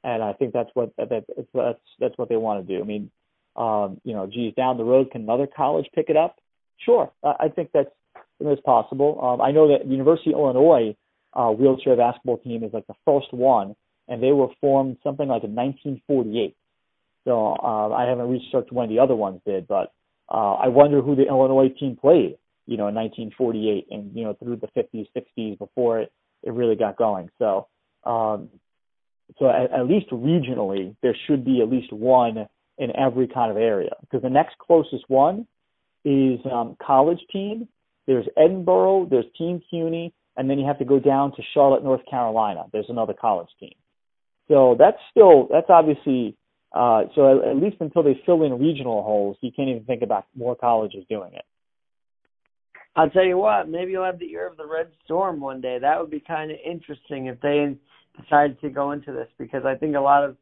and 0.02 0.22
I 0.22 0.32
think 0.32 0.52
that's 0.52 0.70
what 0.74 0.92
that, 0.96 1.08
that's 1.54 1.78
that's 2.00 2.18
what 2.18 2.28
they 2.28 2.36
want 2.36 2.66
to 2.66 2.74
do. 2.76 2.82
I 2.82 2.84
mean, 2.84 3.10
um, 3.54 4.00
you 4.02 4.14
know, 4.14 4.26
geez, 4.26 4.52
down 4.54 4.78
the 4.78 4.84
road, 4.84 5.12
can 5.12 5.22
another 5.22 5.46
college 5.46 5.86
pick 5.94 6.10
it 6.10 6.16
up? 6.16 6.36
Sure, 6.84 7.12
I 7.22 7.48
think 7.54 7.70
that's 7.72 7.90
that's 8.40 8.60
possible. 8.62 9.20
Um, 9.22 9.40
I 9.40 9.52
know 9.52 9.68
that 9.68 9.86
University 9.86 10.32
of 10.32 10.40
Illinois 10.40 10.96
uh, 11.32 11.50
wheelchair 11.50 11.96
basketball 11.96 12.38
team 12.38 12.64
is 12.64 12.72
like 12.72 12.86
the 12.88 12.94
first 13.04 13.32
one 13.32 13.76
and 14.08 14.22
they 14.22 14.32
were 14.32 14.48
formed 14.60 14.98
something 15.02 15.28
like 15.28 15.44
in 15.44 15.54
1948. 15.54 16.56
So 17.24 17.56
uh, 17.62 17.90
I 17.90 18.08
haven't 18.08 18.28
researched 18.28 18.72
when 18.72 18.88
the 18.88 19.00
other 19.00 19.16
ones 19.16 19.40
did, 19.44 19.66
but 19.66 19.92
uh, 20.28 20.54
I 20.54 20.68
wonder 20.68 21.02
who 21.02 21.16
the 21.16 21.26
Illinois 21.26 21.68
team 21.68 21.96
played, 22.00 22.36
you 22.66 22.76
know, 22.76 22.88
in 22.88 22.94
1948 22.94 23.86
and 23.90 24.16
you 24.16 24.24
know 24.24 24.34
through 24.34 24.56
the 24.56 24.68
50s, 24.68 25.08
60s 25.16 25.58
before 25.58 26.00
it 26.00 26.12
it 26.42 26.52
really 26.52 26.76
got 26.76 26.96
going. 26.96 27.30
So 27.38 27.66
um, 28.04 28.50
so 29.38 29.50
at, 29.50 29.72
at 29.72 29.86
least 29.86 30.10
regionally, 30.10 30.94
there 31.02 31.16
should 31.26 31.44
be 31.44 31.60
at 31.60 31.68
least 31.68 31.92
one 31.92 32.46
in 32.78 32.96
every 32.96 33.26
kind 33.26 33.50
of 33.50 33.56
area 33.56 33.90
because 34.00 34.22
the 34.22 34.30
next 34.30 34.56
closest 34.58 35.04
one 35.08 35.46
is 36.04 36.38
um, 36.50 36.76
college 36.80 37.20
team. 37.32 37.68
There's 38.06 38.26
Edinboro, 38.38 39.10
there's 39.10 39.24
Team 39.36 39.60
CUNY, 39.68 40.14
and 40.36 40.48
then 40.48 40.60
you 40.60 40.66
have 40.66 40.78
to 40.78 40.84
go 40.84 41.00
down 41.00 41.32
to 41.32 41.42
Charlotte, 41.52 41.82
North 41.82 42.02
Carolina. 42.08 42.64
There's 42.72 42.88
another 42.88 43.14
college 43.14 43.48
team. 43.58 43.74
So 44.48 44.76
that's 44.78 44.98
still 45.10 45.48
that's 45.50 45.68
obviously 45.68 46.36
uh, 46.72 47.04
so 47.14 47.40
at, 47.40 47.48
at 47.48 47.56
least 47.56 47.76
until 47.80 48.02
they 48.02 48.20
fill 48.26 48.42
in 48.42 48.58
regional 48.58 49.02
holes, 49.02 49.36
you 49.40 49.50
can't 49.54 49.68
even 49.68 49.84
think 49.84 50.02
about 50.02 50.26
more 50.36 50.54
colleges 50.54 51.04
doing 51.08 51.32
it. 51.34 51.44
I'll 52.94 53.10
tell 53.10 53.24
you 53.24 53.36
what, 53.36 53.68
maybe 53.68 53.92
you'll 53.92 54.04
have 54.04 54.18
the 54.18 54.30
ear 54.30 54.46
of 54.46 54.56
the 54.56 54.66
Red 54.66 54.88
Storm 55.04 55.40
one 55.40 55.60
day. 55.60 55.78
That 55.80 56.00
would 56.00 56.10
be 56.10 56.20
kind 56.20 56.50
of 56.50 56.56
interesting 56.64 57.26
if 57.26 57.40
they 57.40 57.76
decided 58.20 58.60
to 58.62 58.70
go 58.70 58.92
into 58.92 59.12
this 59.12 59.28
because 59.38 59.64
I 59.66 59.74
think 59.74 59.96
a 59.96 60.00
lot 60.00 60.24
of 60.24 60.36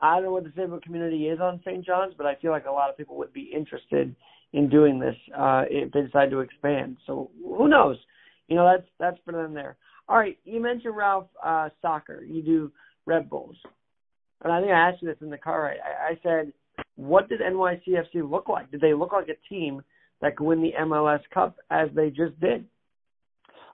I 0.00 0.16
don't 0.16 0.24
know 0.24 0.32
what 0.32 0.42
the 0.42 0.50
disabled 0.50 0.82
community 0.82 1.28
is 1.28 1.38
on 1.40 1.60
St. 1.64 1.86
John's, 1.86 2.14
but 2.16 2.26
I 2.26 2.34
feel 2.36 2.50
like 2.50 2.66
a 2.66 2.72
lot 2.72 2.90
of 2.90 2.96
people 2.96 3.16
would 3.18 3.32
be 3.32 3.52
interested 3.54 4.14
in 4.52 4.68
doing 4.68 4.98
this 4.98 5.14
uh, 5.36 5.62
if 5.70 5.92
they 5.92 6.02
decide 6.02 6.30
to 6.30 6.40
expand. 6.40 6.96
So 7.06 7.30
who 7.42 7.68
knows? 7.68 7.96
You 8.48 8.56
know, 8.56 8.70
that's 8.70 8.88
that's 8.98 9.18
for 9.24 9.32
them 9.32 9.54
there. 9.54 9.76
All 10.08 10.18
right, 10.18 10.38
you 10.44 10.60
mentioned 10.60 10.96
Ralph 10.96 11.28
uh, 11.42 11.68
soccer. 11.80 12.22
You 12.24 12.42
do 12.42 12.72
Red 13.06 13.28
Bulls. 13.28 13.56
And 14.42 14.52
I 14.52 14.60
think 14.60 14.72
I 14.72 14.88
asked 14.88 15.02
you 15.02 15.08
this 15.08 15.18
in 15.20 15.30
the 15.30 15.38
car 15.38 15.62
ride. 15.62 15.78
I, 15.84 16.12
I 16.12 16.20
said, 16.22 16.52
what 16.96 17.28
did 17.28 17.40
NYCFC 17.40 18.28
look 18.28 18.48
like? 18.48 18.70
Did 18.70 18.80
they 18.80 18.94
look 18.94 19.12
like 19.12 19.28
a 19.28 19.48
team 19.48 19.82
that 20.20 20.36
could 20.36 20.44
win 20.44 20.62
the 20.62 20.72
MLS 20.80 21.20
Cup 21.32 21.56
as 21.70 21.88
they 21.94 22.08
just 22.08 22.38
did? 22.40 22.64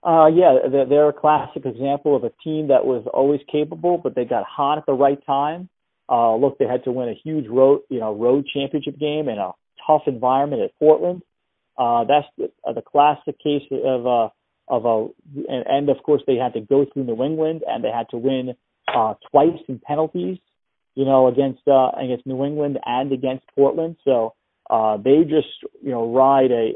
Uh, 0.03 0.27
yeah, 0.27 0.57
they're, 0.71 0.85
they're 0.85 1.09
a 1.09 1.13
classic 1.13 1.65
example 1.65 2.15
of 2.15 2.23
a 2.23 2.31
team 2.43 2.69
that 2.69 2.85
was 2.85 3.05
always 3.13 3.41
capable, 3.51 3.97
but 3.97 4.15
they 4.15 4.25
got 4.25 4.45
hot 4.45 4.77
at 4.77 4.85
the 4.85 4.93
right 4.93 5.23
time. 5.25 5.69
Uh, 6.07 6.35
look, 6.35 6.57
they 6.57 6.65
had 6.65 6.83
to 6.85 6.91
win 6.91 7.09
a 7.09 7.13
huge 7.13 7.47
road, 7.47 7.81
you 7.89 7.99
know, 7.99 8.15
road 8.15 8.45
championship 8.51 8.97
game 8.97 9.27
in 9.27 9.37
a 9.37 9.51
tough 9.85 10.03
environment 10.07 10.61
at 10.61 10.77
Portland. 10.79 11.21
Uh, 11.77 12.03
that's 12.05 12.27
the, 12.37 12.51
uh, 12.67 12.73
the 12.73 12.81
classic 12.81 13.37
case 13.39 13.63
of 13.71 14.07
uh, 14.07 14.29
of 14.67 14.85
a, 14.85 15.07
and, 15.49 15.65
and 15.67 15.89
of 15.89 15.97
course 16.03 16.21
they 16.27 16.35
had 16.35 16.53
to 16.53 16.61
go 16.61 16.85
through 16.85 17.03
New 17.05 17.23
England 17.23 17.61
and 17.67 17.83
they 17.83 17.89
had 17.89 18.07
to 18.09 18.17
win 18.17 18.55
uh, 18.95 19.13
twice 19.31 19.59
in 19.67 19.79
penalties, 19.79 20.37
you 20.95 21.05
know, 21.05 21.27
against 21.27 21.67
uh, 21.67 21.91
against 21.97 22.25
New 22.25 22.43
England 22.43 22.79
and 22.85 23.11
against 23.11 23.45
Portland. 23.55 23.97
So 24.03 24.33
uh, 24.69 24.97
they 24.97 25.23
just 25.23 25.47
you 25.81 25.91
know 25.91 26.11
ride 26.13 26.51
a 26.51 26.73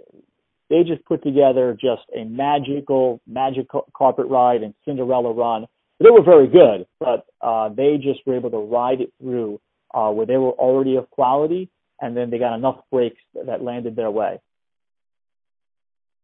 they 0.70 0.84
just 0.84 1.06
put 1.06 1.24
together 1.24 1.74
just 1.74 2.04
a 2.16 2.24
magical 2.24 3.22
magical 3.28 3.86
carpet 3.96 4.28
ride 4.28 4.64
and 4.64 4.74
Cinderella 4.86 5.34
run. 5.34 5.68
They 6.00 6.10
were 6.10 6.24
very 6.24 6.48
good, 6.48 6.88
but 7.00 7.26
uh, 7.42 7.70
they 7.70 7.98
just 7.98 8.26
were 8.26 8.36
able 8.36 8.52
to 8.52 8.58
ride 8.58 9.02
it 9.02 9.14
through 9.22 9.62
uh, 9.94 10.10
where 10.10 10.26
they 10.26 10.38
were 10.38 10.52
already 10.52 10.96
of 10.96 11.10
quality, 11.12 11.70
and 12.02 12.18
then 12.18 12.30
they 12.30 12.40
got 12.40 12.56
enough 12.56 12.80
breaks 12.92 13.22
that 13.46 13.62
landed 13.62 13.96
their 13.96 14.12
way. 14.12 14.40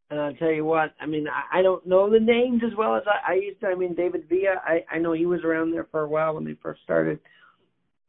And 0.10 0.19
I'll 0.19 0.34
tell 0.34 0.52
you 0.52 0.65
what, 0.65 0.93
I 1.00 1.06
mean, 1.06 1.28
I, 1.28 1.60
I 1.60 1.62
don't 1.62 1.86
know 1.86 2.10
the 2.10 2.19
names 2.19 2.63
as 2.65 2.76
well 2.76 2.95
as 2.95 3.04
I, 3.06 3.34
I 3.34 3.36
used 3.36 3.60
to. 3.62 3.67
I 3.67 3.76
mean, 3.76 3.93
David 3.93 4.28
Villa, 4.28 4.56
I, 4.65 4.84
I 4.91 4.98
know 4.98 5.13
he 5.13 5.28
was 5.28 5.41
around 5.43 5.72
there 5.72 5.88
for 5.91 6.02
a 6.02 6.08
while 6.08 6.34
when 6.34 6.45
they 6.45 6.56
first 6.63 6.82
started 6.84 7.19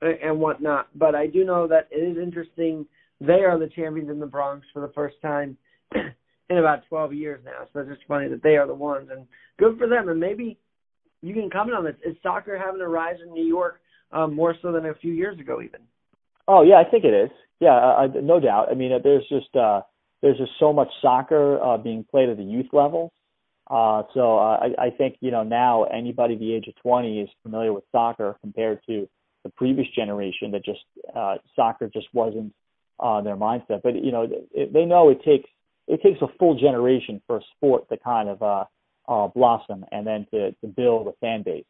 and 0.00 0.40
whatnot. 0.40 0.88
But 0.94 1.14
I 1.14 1.26
do 1.26 1.44
know 1.44 1.66
that 1.68 1.88
it 1.90 1.98
is 1.98 2.16
interesting. 2.16 2.86
They 3.20 3.44
are 3.44 3.58
the 3.58 3.68
champions 3.68 4.08
in 4.08 4.18
the 4.18 4.26
Bronx 4.26 4.66
for 4.72 4.80
the 4.80 4.92
first 4.94 5.16
time 5.20 5.58
in 5.94 6.56
about 6.56 6.86
12 6.88 7.12
years 7.12 7.42
now. 7.44 7.68
So 7.72 7.80
it's 7.80 7.90
just 7.90 8.08
funny 8.08 8.28
that 8.28 8.42
they 8.42 8.56
are 8.56 8.66
the 8.66 8.74
ones, 8.74 9.10
and 9.12 9.26
good 9.58 9.76
for 9.78 9.86
them. 9.86 10.08
And 10.08 10.18
maybe 10.18 10.58
you 11.20 11.34
can 11.34 11.50
comment 11.50 11.76
on 11.76 11.84
this. 11.84 11.96
Is 12.06 12.16
soccer 12.22 12.58
having 12.58 12.80
a 12.80 12.88
rise 12.88 13.16
in 13.22 13.34
New 13.34 13.44
York 13.44 13.82
um, 14.10 14.34
more 14.34 14.54
so 14.62 14.72
than 14.72 14.86
a 14.86 14.94
few 14.94 15.12
years 15.12 15.38
ago, 15.38 15.60
even? 15.60 15.80
Oh 16.48 16.62
yeah, 16.62 16.76
I 16.76 16.90
think 16.90 17.04
it 17.04 17.12
is. 17.12 17.30
Yeah, 17.60 17.76
uh, 17.76 18.06
no 18.22 18.40
doubt. 18.40 18.68
I 18.70 18.74
mean, 18.74 18.98
there's 19.02 19.28
just. 19.28 19.54
uh 19.54 19.82
there's 20.22 20.38
just 20.38 20.52
so 20.58 20.72
much 20.72 20.88
soccer 21.00 21.62
uh, 21.62 21.76
being 21.78 22.04
played 22.10 22.28
at 22.28 22.36
the 22.36 22.44
youth 22.44 22.72
level. 22.72 23.12
Uh, 23.70 24.02
so 24.14 24.38
uh, 24.38 24.58
I, 24.78 24.86
I 24.86 24.90
think 24.90 25.16
you 25.20 25.30
know 25.30 25.44
now 25.44 25.84
anybody 25.84 26.36
the 26.36 26.54
age 26.54 26.66
of 26.66 26.74
20 26.82 27.20
is 27.20 27.28
familiar 27.42 27.72
with 27.72 27.84
soccer 27.92 28.36
compared 28.40 28.80
to 28.88 29.08
the 29.44 29.50
previous 29.50 29.88
generation 29.94 30.50
that 30.50 30.64
just 30.64 30.80
uh, 31.14 31.36
soccer 31.56 31.88
just 31.92 32.08
wasn't 32.12 32.52
uh, 32.98 33.20
their 33.22 33.36
mindset. 33.36 33.82
But 33.82 34.02
you 34.02 34.12
know, 34.12 34.28
it, 34.52 34.72
they 34.72 34.84
know 34.84 35.08
it 35.10 35.22
takes 35.24 35.48
it 35.86 36.02
takes 36.02 36.20
a 36.22 36.28
full 36.38 36.58
generation 36.58 37.20
for 37.26 37.38
a 37.38 37.40
sport 37.56 37.88
to 37.88 37.96
kind 37.96 38.28
of 38.28 38.42
uh, 38.42 38.64
uh, 39.08 39.28
blossom 39.28 39.84
and 39.90 40.06
then 40.06 40.26
to, 40.30 40.52
to 40.52 40.66
build 40.66 41.08
a 41.08 41.12
fan 41.20 41.42
base. 41.42 41.64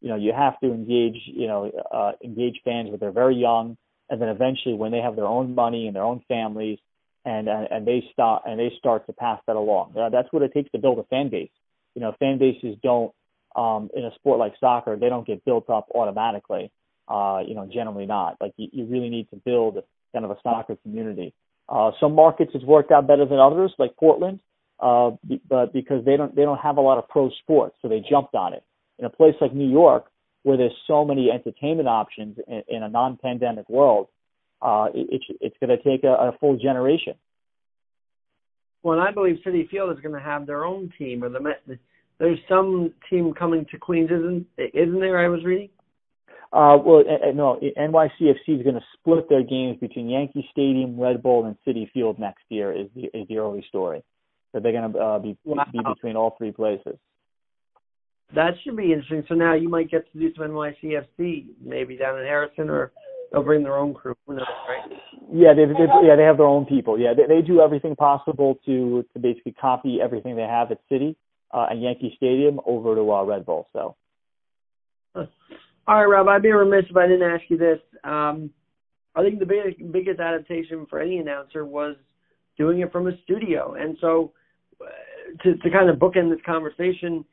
You 0.00 0.10
know, 0.10 0.16
you 0.16 0.32
have 0.32 0.58
to 0.60 0.66
engage, 0.66 1.16
you 1.26 1.46
know, 1.46 1.70
uh, 1.92 2.12
engage 2.22 2.60
fans 2.64 2.90
when 2.90 3.00
they're 3.00 3.10
very 3.12 3.36
young, 3.36 3.76
and 4.08 4.20
then 4.20 4.28
eventually 4.28 4.74
when 4.74 4.92
they 4.92 5.00
have 5.00 5.16
their 5.16 5.26
own 5.26 5.54
money 5.54 5.86
and 5.86 5.96
their 5.96 6.04
own 6.04 6.22
families, 6.28 6.78
and 7.26 7.48
and, 7.48 7.86
they 7.86 8.04
start 8.12 8.44
and 8.46 8.58
they 8.58 8.72
start 8.78 9.04
to 9.06 9.12
pass 9.12 9.40
that 9.46 9.56
along. 9.56 9.92
That's 9.94 10.32
what 10.32 10.42
it 10.42 10.54
takes 10.54 10.70
to 10.70 10.78
build 10.78 10.98
a 10.98 11.04
fan 11.04 11.28
base. 11.28 11.50
You 11.94 12.00
know, 12.00 12.14
fan 12.18 12.38
bases 12.38 12.76
don't 12.82 13.12
um, 13.56 13.90
in 13.94 14.04
a 14.04 14.14
sport 14.14 14.38
like 14.38 14.54
soccer, 14.60 14.96
they 14.96 15.08
don't 15.08 15.26
get 15.26 15.44
built 15.44 15.68
up 15.68 15.88
automatically. 15.94 16.70
Uh, 17.08 17.40
you 17.46 17.54
know, 17.54 17.68
generally 17.72 18.06
not. 18.06 18.36
Like 18.40 18.52
you, 18.56 18.68
you 18.72 18.84
really 18.86 19.08
need 19.08 19.28
to 19.30 19.36
build 19.36 19.78
kind 20.12 20.24
of 20.24 20.30
a 20.30 20.36
soccer 20.42 20.76
community. 20.82 21.34
Uh, 21.68 21.90
some 22.00 22.14
markets 22.14 22.52
it's 22.54 22.64
worked 22.64 22.92
out 22.92 23.08
better 23.08 23.26
than 23.26 23.38
others, 23.38 23.72
like 23.78 23.96
Portland, 23.96 24.38
uh, 24.78 25.10
but 25.48 25.72
because 25.72 26.04
they 26.04 26.16
don't 26.16 26.34
they 26.36 26.42
don't 26.42 26.58
have 26.58 26.76
a 26.76 26.80
lot 26.80 26.98
of 26.98 27.08
pro 27.08 27.30
sports, 27.42 27.76
so 27.82 27.88
they 27.88 28.02
jumped 28.08 28.34
on 28.34 28.52
it. 28.54 28.62
In 28.98 29.04
a 29.04 29.10
place 29.10 29.34
like 29.40 29.52
New 29.52 29.68
York, 29.68 30.06
where 30.44 30.56
there's 30.56 30.76
so 30.86 31.04
many 31.04 31.30
entertainment 31.30 31.88
options 31.88 32.38
in, 32.46 32.62
in 32.68 32.82
a 32.82 32.88
non-pandemic 32.88 33.68
world, 33.68 34.06
uh, 34.66 34.86
it, 34.92 35.06
it's 35.10 35.24
it's 35.40 35.56
going 35.60 35.70
to 35.70 35.82
take 35.82 36.02
a, 36.02 36.12
a 36.12 36.36
full 36.40 36.56
generation. 36.56 37.14
Well, 38.82 38.98
and 38.98 39.08
I 39.08 39.12
believe 39.12 39.36
Citi 39.46 39.68
Field 39.68 39.96
is 39.96 40.02
going 40.02 40.14
to 40.14 40.20
have 40.20 40.46
their 40.46 40.64
own 40.64 40.92
team, 40.98 41.22
or 41.22 41.28
the 41.28 41.78
there's 42.18 42.38
some 42.48 42.92
team 43.08 43.32
coming 43.32 43.66
to 43.70 43.78
Queens, 43.78 44.10
isn't 44.10 44.46
isn't 44.58 45.00
there? 45.00 45.18
I 45.18 45.28
was 45.28 45.44
reading. 45.44 45.68
Uh, 46.52 46.78
well, 46.84 47.02
no, 47.34 47.60
NYCFC 47.76 48.48
is 48.48 48.62
going 48.62 48.76
to 48.76 48.84
split 48.98 49.28
their 49.28 49.42
games 49.42 49.78
between 49.80 50.08
Yankee 50.08 50.48
Stadium, 50.52 50.98
Red 50.98 51.22
Bull, 51.22 51.44
and 51.44 51.56
Citi 51.66 51.90
Field 51.92 52.18
next 52.18 52.44
year. 52.48 52.72
Is 52.72 52.88
the 52.94 53.04
is 53.04 53.28
the 53.28 53.38
early 53.38 53.64
story 53.68 54.02
that 54.52 54.62
they're 54.62 54.72
going 54.72 54.92
to 54.92 54.98
uh, 54.98 55.18
be 55.20 55.36
wow. 55.44 55.64
be 55.70 55.78
between 55.94 56.16
all 56.16 56.34
three 56.38 56.52
places. 56.52 56.96
That 58.34 58.54
should 58.64 58.76
be 58.76 58.92
interesting. 58.92 59.24
So 59.28 59.34
now 59.34 59.54
you 59.54 59.68
might 59.68 59.90
get 59.90 60.10
to 60.12 60.18
do 60.18 60.32
some 60.34 60.48
NYCFC, 60.48 61.46
maybe 61.64 61.96
down 61.96 62.18
in 62.18 62.24
Harrison, 62.24 62.70
or 62.70 62.90
they'll 63.32 63.42
bring 63.42 63.62
their 63.62 63.76
own 63.76 63.94
crew. 63.94 64.14
Who 64.26 64.34
knows, 64.34 64.46
right? 64.68 64.98
Yeah, 65.32 65.54
they, 65.54 65.64
they 65.64 65.86
yeah 66.06 66.16
they 66.16 66.22
have 66.22 66.36
their 66.36 66.46
own 66.46 66.66
people. 66.66 66.98
Yeah, 66.98 67.14
they, 67.14 67.26
they 67.26 67.42
do 67.42 67.60
everything 67.60 67.96
possible 67.96 68.58
to 68.66 69.04
to 69.12 69.18
basically 69.18 69.52
copy 69.52 69.98
everything 70.02 70.36
they 70.36 70.42
have 70.42 70.70
at 70.70 70.80
City 70.88 71.16
uh, 71.52 71.66
and 71.70 71.82
Yankee 71.82 72.14
Stadium 72.16 72.60
over 72.66 72.94
to 72.94 73.12
uh, 73.12 73.24
Red 73.24 73.46
Bull. 73.46 73.66
So. 73.72 73.96
All 75.14 75.26
right, 75.86 76.04
Rob. 76.04 76.28
I'd 76.28 76.42
be 76.42 76.50
remiss 76.50 76.84
if 76.90 76.96
I 76.96 77.06
didn't 77.06 77.30
ask 77.30 77.44
you 77.48 77.56
this. 77.56 77.78
Um, 78.02 78.50
I 79.14 79.22
think 79.22 79.38
the 79.38 79.46
big, 79.46 79.92
biggest 79.92 80.20
adaptation 80.20 80.84
for 80.90 81.00
any 81.00 81.18
announcer 81.18 81.64
was 81.64 81.96
doing 82.58 82.80
it 82.80 82.90
from 82.90 83.06
a 83.06 83.12
studio, 83.22 83.74
and 83.74 83.96
so 84.00 84.32
uh, 84.80 85.42
to 85.42 85.56
to 85.56 85.70
kind 85.70 85.88
of 85.88 85.96
bookend 85.96 86.30
this 86.30 86.44
conversation, 86.44 87.24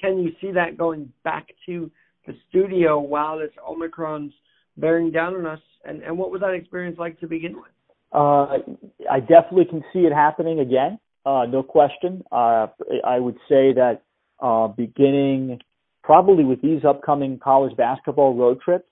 can 0.00 0.18
you 0.18 0.32
see 0.40 0.50
that 0.52 0.76
going 0.76 1.12
back 1.24 1.46
to 1.66 1.90
the 2.26 2.34
studio 2.48 2.98
while 2.98 3.38
this 3.38 3.50
Omicron's 3.66 4.32
bearing 4.76 5.10
down 5.10 5.34
on 5.34 5.46
us? 5.46 5.60
And 5.84 6.02
and 6.02 6.18
what 6.18 6.30
was 6.30 6.40
that 6.40 6.54
experience 6.54 6.98
like 6.98 7.18
to 7.20 7.26
begin 7.26 7.56
with? 7.56 7.70
Uh, 8.12 8.58
I 9.10 9.20
definitely 9.20 9.64
can 9.64 9.82
see 9.92 10.00
it 10.00 10.12
happening 10.12 10.60
again, 10.60 10.98
uh, 11.24 11.46
no 11.48 11.62
question. 11.62 12.22
Uh, 12.30 12.66
I 13.04 13.18
would 13.18 13.36
say 13.48 13.72
that 13.72 14.02
uh, 14.40 14.68
beginning 14.68 15.60
probably 16.02 16.44
with 16.44 16.60
these 16.60 16.84
upcoming 16.84 17.38
college 17.38 17.76
basketball 17.76 18.34
road 18.34 18.60
trips 18.60 18.88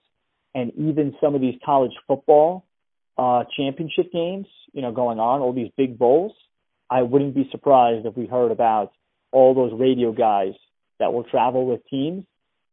and 0.54 0.72
even 0.76 1.14
some 1.20 1.34
of 1.34 1.40
these 1.40 1.56
college 1.64 1.92
football 2.06 2.64
uh, 3.18 3.44
championship 3.56 4.12
games, 4.12 4.46
you 4.72 4.80
know, 4.80 4.92
going 4.92 5.18
on, 5.18 5.40
all 5.40 5.52
these 5.52 5.70
big 5.76 5.98
bowls, 5.98 6.32
I 6.88 7.02
wouldn't 7.02 7.34
be 7.34 7.48
surprised 7.50 8.06
if 8.06 8.16
we 8.16 8.26
heard 8.26 8.52
about 8.52 8.92
all 9.32 9.54
those 9.54 9.72
radio 9.78 10.12
guys 10.12 10.54
that 10.98 11.12
will 11.12 11.24
travel 11.24 11.66
with 11.66 11.80
teams 11.88 12.24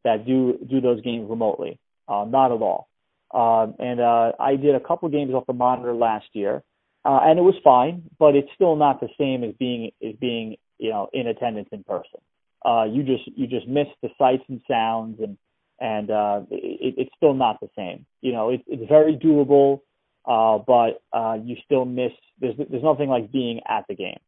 that 0.04 0.26
do 0.26 0.58
do 0.70 0.82
those 0.82 1.02
games 1.02 1.30
remotely. 1.30 1.80
Uh, 2.08 2.26
not 2.28 2.52
at 2.52 2.62
all. 2.62 2.88
Uh, 3.34 3.68
and 3.80 4.00
uh, 4.00 4.32
I 4.40 4.56
did 4.56 4.76
a 4.76 4.80
couple 4.80 5.10
games 5.10 5.34
off 5.34 5.46
the 5.48 5.54
monitor 5.54 5.94
last 5.94 6.28
year, 6.34 6.64
uh, 7.04 7.20
and 7.24 7.38
it 7.38 7.42
was 7.42 7.56
fine, 7.64 8.04
but 8.18 8.36
it's 8.36 8.50
still 8.56 8.76
not 8.76 9.00
the 9.02 9.10
same 9.18 9.44
as 9.44 9.54
being 9.60 9.92
as 10.06 10.16
being 10.20 10.58
you 10.78 10.90
know 10.90 11.10
in 11.14 11.28
attendance 11.28 11.70
in 11.72 11.84
person 11.84 12.22
uh, 12.66 12.86
you 12.86 13.04
just 13.04 13.28
you 13.38 13.48
just 13.48 13.68
miss 13.68 13.88
the 14.02 14.10
sights 14.18 14.44
and 14.50 14.62
sounds 14.68 15.20
and 15.22 15.38
and 15.80 16.10
uh, 16.10 16.42
it, 16.50 16.96
it's 16.98 17.12
still 17.16 17.34
not 17.34 17.60
the 17.60 17.70
same. 17.76 18.06
You 18.22 18.34
know, 18.34 18.50
it, 18.50 18.62
it's 18.66 18.90
very 18.90 19.16
doable, 19.16 19.82
uh, 20.26 20.58
but 20.66 21.02
uh, 21.18 21.38
you 21.42 21.56
still 21.64 21.86
miss. 21.86 22.12
There's 22.40 22.56
there's 22.58 22.84
nothing 22.84 23.10
like 23.10 23.32
being 23.32 23.62
at 23.68 23.86
the 23.88 23.96
game. 23.96 24.20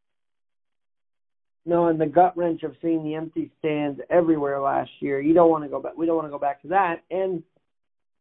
No, 1.66 1.88
and 1.88 2.00
the 2.00 2.06
gut 2.06 2.38
wrench 2.38 2.64
of 2.64 2.76
seeing 2.82 3.04
the 3.04 3.16
empty 3.16 3.52
stands 3.60 4.00
everywhere 4.10 4.62
last 4.62 4.92
year. 5.02 5.20
You 5.20 5.34
don't 5.34 5.50
want 5.50 5.64
to 5.66 5.70
go 5.70 5.82
back. 5.82 5.98
We 5.98 6.06
don't 6.06 6.16
want 6.16 6.28
to 6.28 6.32
go 6.32 6.40
back 6.40 6.62
to 6.62 6.70
that. 6.70 7.02
And 7.12 7.44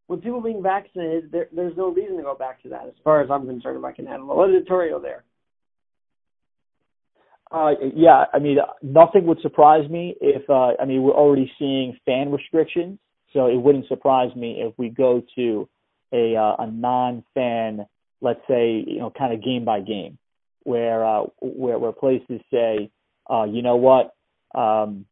with 0.09 0.23
people 0.23 0.40
being 0.40 0.62
vaccinated, 0.62 1.31
there, 1.31 1.49
there's 1.55 1.77
no 1.77 1.92
reason 1.92 2.16
to 2.16 2.23
go 2.23 2.35
back 2.35 2.62
to 2.62 2.71
that. 2.71 2.87
As 2.87 2.94
far 3.05 3.21
as 3.21 3.31
I'm 3.31 3.47
concerned, 3.47 3.79
if 3.79 3.85
I 3.85 3.92
can 3.92 4.09
add 4.09 4.21
a 4.21 4.25
little 4.25 4.44
editorial 4.44 5.01
there. 5.01 5.25
Uh, 7.51 7.73
yeah, 7.94 8.25
I 8.33 8.38
mean, 8.38 8.59
nothing 8.83 9.27
would 9.27 9.40
surprise 9.40 9.88
me 9.88 10.14
if, 10.21 10.49
uh, 10.51 10.73
I 10.81 10.85
mean, 10.87 11.03
we're 11.03 11.12
already 11.12 11.51
seeing 11.59 11.97
fan 12.05 12.31
restrictions, 12.33 12.99
so 13.33 13.47
it 13.47 13.57
wouldn't 13.57 13.88
surprise 13.88 14.35
me 14.35 14.62
if 14.66 14.75
we 14.79 14.88
go 14.90 15.23
to 15.37 15.68
a, 16.12 16.37
uh, 16.37 16.57
a 16.59 16.71
non-fan, 16.71 17.87
let's 18.21 18.40
say, 18.49 18.83
you 18.87 18.99
know, 18.99 19.11
kind 19.16 19.33
of 19.33 19.42
game 19.42 19.64
by 19.64 19.81
game, 19.81 20.18
where, 20.64 21.05
uh, 21.05 21.23
where, 21.40 21.79
where 21.79 21.92
places 21.92 22.40
say, 22.51 22.90
uh, 23.31 23.44
you 23.44 23.62
know 23.62 23.77
what, 23.77 24.14
um, 24.55 25.07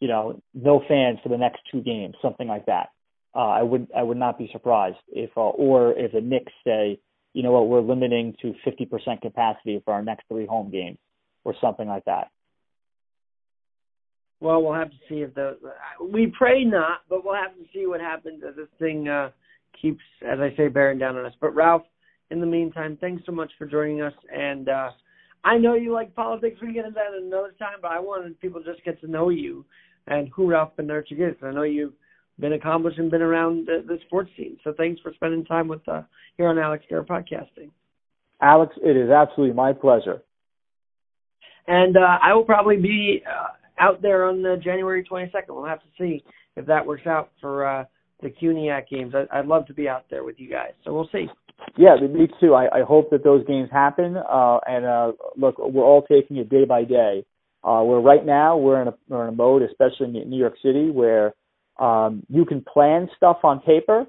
you 0.00 0.08
know, 0.08 0.40
no 0.54 0.82
fans 0.86 1.18
for 1.22 1.28
the 1.28 1.38
next 1.38 1.60
two 1.70 1.82
games, 1.82 2.14
something 2.20 2.48
like 2.48 2.66
that. 2.66 2.88
Uh, 3.34 3.38
I 3.38 3.62
would, 3.62 3.88
I 3.96 4.02
would 4.02 4.16
not 4.16 4.38
be 4.38 4.48
surprised 4.52 4.98
if, 5.08 5.30
uh, 5.36 5.40
or 5.40 5.92
if 5.98 6.12
the 6.12 6.20
Knicks 6.20 6.52
say, 6.64 7.00
you 7.32 7.42
know 7.42 7.50
what, 7.50 7.68
we're 7.68 7.80
limiting 7.80 8.36
to 8.42 8.54
50% 8.64 9.20
capacity 9.20 9.82
for 9.84 9.92
our 9.92 10.02
next 10.02 10.24
three 10.28 10.46
home 10.46 10.70
games 10.70 10.98
or 11.42 11.54
something 11.60 11.88
like 11.88 12.04
that. 12.04 12.30
Well, 14.40 14.62
we'll 14.62 14.74
have 14.74 14.90
to 14.90 14.96
see 15.08 15.22
if 15.22 15.34
the 15.34 15.56
we 16.00 16.26
pray 16.26 16.64
not, 16.64 17.00
but 17.08 17.24
we'll 17.24 17.34
have 17.34 17.54
to 17.54 17.64
see 17.72 17.86
what 17.86 18.00
happens 18.00 18.42
as 18.46 18.56
this 18.56 18.68
thing 18.78 19.08
uh, 19.08 19.30
keeps, 19.80 20.02
as 20.22 20.38
I 20.38 20.54
say, 20.56 20.68
bearing 20.68 20.98
down 20.98 21.16
on 21.16 21.24
us. 21.24 21.32
But 21.40 21.54
Ralph, 21.54 21.84
in 22.30 22.40
the 22.40 22.46
meantime, 22.46 22.98
thanks 23.00 23.22
so 23.26 23.32
much 23.32 23.50
for 23.58 23.66
joining 23.66 24.02
us. 24.02 24.12
And 24.30 24.68
uh, 24.68 24.90
I 25.44 25.56
know 25.56 25.74
you 25.74 25.92
like 25.92 26.14
politics. 26.14 26.58
We 26.60 26.68
can 26.68 26.74
get 26.74 26.84
into 26.84 26.96
that 26.96 27.18
another 27.18 27.54
time, 27.58 27.78
but 27.80 27.92
I 27.92 28.00
wanted 28.00 28.38
people 28.40 28.62
to 28.62 28.70
just 28.70 28.84
get 28.84 29.00
to 29.00 29.10
know 29.10 29.30
you 29.30 29.64
and 30.06 30.28
who 30.28 30.48
Ralph 30.48 30.72
Bednarczyk 30.78 31.12
is. 31.12 31.36
I 31.42 31.52
know 31.52 31.62
you've 31.62 31.94
been 32.38 32.52
accomplished 32.52 32.98
and 32.98 33.10
been 33.10 33.22
around 33.22 33.66
the, 33.66 33.84
the 33.86 33.98
sports 34.06 34.30
scene. 34.36 34.58
So 34.64 34.74
thanks 34.76 35.00
for 35.00 35.12
spending 35.14 35.44
time 35.44 35.68
with 35.68 35.86
uh, 35.88 36.02
here 36.36 36.48
on 36.48 36.58
Alex 36.58 36.84
Garrett 36.88 37.08
Podcasting. 37.08 37.70
Alex, 38.42 38.74
it 38.82 38.96
is 38.96 39.10
absolutely 39.10 39.54
my 39.54 39.72
pleasure 39.72 40.22
and 41.66 41.96
uh, 41.96 42.18
I 42.22 42.34
will 42.34 42.44
probably 42.44 42.76
be 42.76 43.22
uh, 43.26 43.82
out 43.82 44.02
there 44.02 44.24
on 44.24 44.42
the 44.42 44.56
January 44.62 45.04
22nd. 45.04 45.48
We'll 45.48 45.64
have 45.64 45.80
to 45.80 45.86
see 45.98 46.22
if 46.56 46.66
that 46.66 46.86
works 46.86 47.06
out 47.06 47.30
for 47.40 47.66
uh, 47.66 47.84
the 48.22 48.30
CUNYAC 48.30 48.88
games. 48.88 49.14
I, 49.14 49.40
would 49.40 49.48
love 49.48 49.66
to 49.66 49.74
be 49.74 49.88
out 49.88 50.04
there 50.10 50.24
with 50.24 50.38
you 50.38 50.50
guys, 50.50 50.72
so 50.84 50.92
we'll 50.92 51.08
see. 51.12 51.26
Yeah, 51.76 51.96
me 51.96 52.28
too. 52.40 52.54
I, 52.54 52.80
I 52.80 52.82
hope 52.82 53.10
that 53.10 53.24
those 53.24 53.46
games 53.46 53.68
happen. 53.72 54.16
Uh, 54.16 54.58
and 54.66 54.84
uh, 54.84 55.12
look, 55.36 55.56
we're 55.58 55.84
all 55.84 56.02
taking 56.02 56.36
it 56.36 56.48
day 56.48 56.64
by 56.64 56.84
day. 56.84 57.24
Uh, 57.62 57.80
where 57.82 57.98
right 57.98 58.26
now 58.26 58.58
we're 58.58 58.82
in 58.82 58.88
a 58.88 58.94
we're 59.08 59.26
in 59.26 59.32
a 59.32 59.36
mode, 59.36 59.62
especially 59.62 60.20
in 60.20 60.28
New 60.28 60.36
York 60.38 60.52
City, 60.62 60.90
where 60.90 61.32
um, 61.78 62.24
you 62.28 62.44
can 62.44 62.62
plan 62.62 63.08
stuff 63.16 63.38
on 63.44 63.60
paper, 63.60 64.06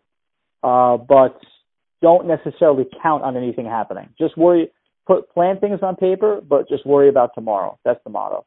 uh, 0.63 0.97
but 0.97 1.39
don't 2.01 2.27
necessarily 2.27 2.85
count 3.01 3.23
on 3.23 3.35
anything 3.37 3.65
happening. 3.65 4.09
Just 4.19 4.37
worry 4.37 4.69
put 5.07 5.31
plan 5.33 5.59
things 5.59 5.79
on 5.81 5.95
paper, 5.95 6.41
but 6.47 6.67
just 6.67 6.85
worry 6.85 7.09
about 7.09 7.31
tomorrow. 7.35 7.77
That's 7.85 7.99
the 8.03 8.09
motto. 8.09 8.45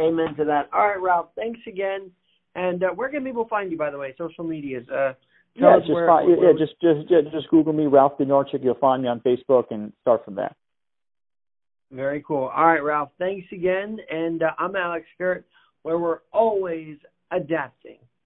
Amen 0.00 0.34
to 0.36 0.44
that. 0.46 0.68
All 0.72 0.86
right, 0.86 1.00
Ralph. 1.00 1.28
Thanks 1.34 1.60
again. 1.66 2.10
And 2.54 2.82
uh, 2.82 2.88
where 2.88 3.08
can 3.08 3.24
people 3.24 3.46
find 3.48 3.70
you, 3.70 3.76
by 3.76 3.90
the 3.90 3.98
way? 3.98 4.14
Social 4.16 4.44
medias. 4.44 4.88
Uh, 4.88 5.12
yeah, 5.54 5.78
just 5.78 5.92
where, 5.92 6.06
find, 6.06 6.28
where, 6.28 6.52
yeah, 6.52 6.58
just 6.58 6.80
just 6.80 7.10
yeah, 7.10 7.18
just 7.32 7.48
Google 7.50 7.72
me, 7.72 7.86
Ralph 7.86 8.18
Bednarczyk. 8.18 8.62
You'll 8.62 8.74
find 8.74 9.02
me 9.02 9.08
on 9.08 9.20
Facebook 9.20 9.64
and 9.70 9.92
start 10.00 10.24
from 10.24 10.36
there. 10.36 10.54
Very 11.90 12.22
cool. 12.26 12.50
All 12.54 12.66
right, 12.66 12.82
Ralph. 12.82 13.10
Thanks 13.18 13.46
again. 13.52 13.98
And 14.10 14.42
uh, 14.42 14.50
I'm 14.58 14.76
Alex 14.76 15.06
Garrett, 15.18 15.44
where 15.82 15.98
we're 15.98 16.20
always 16.32 16.96
adapting. 17.30 17.98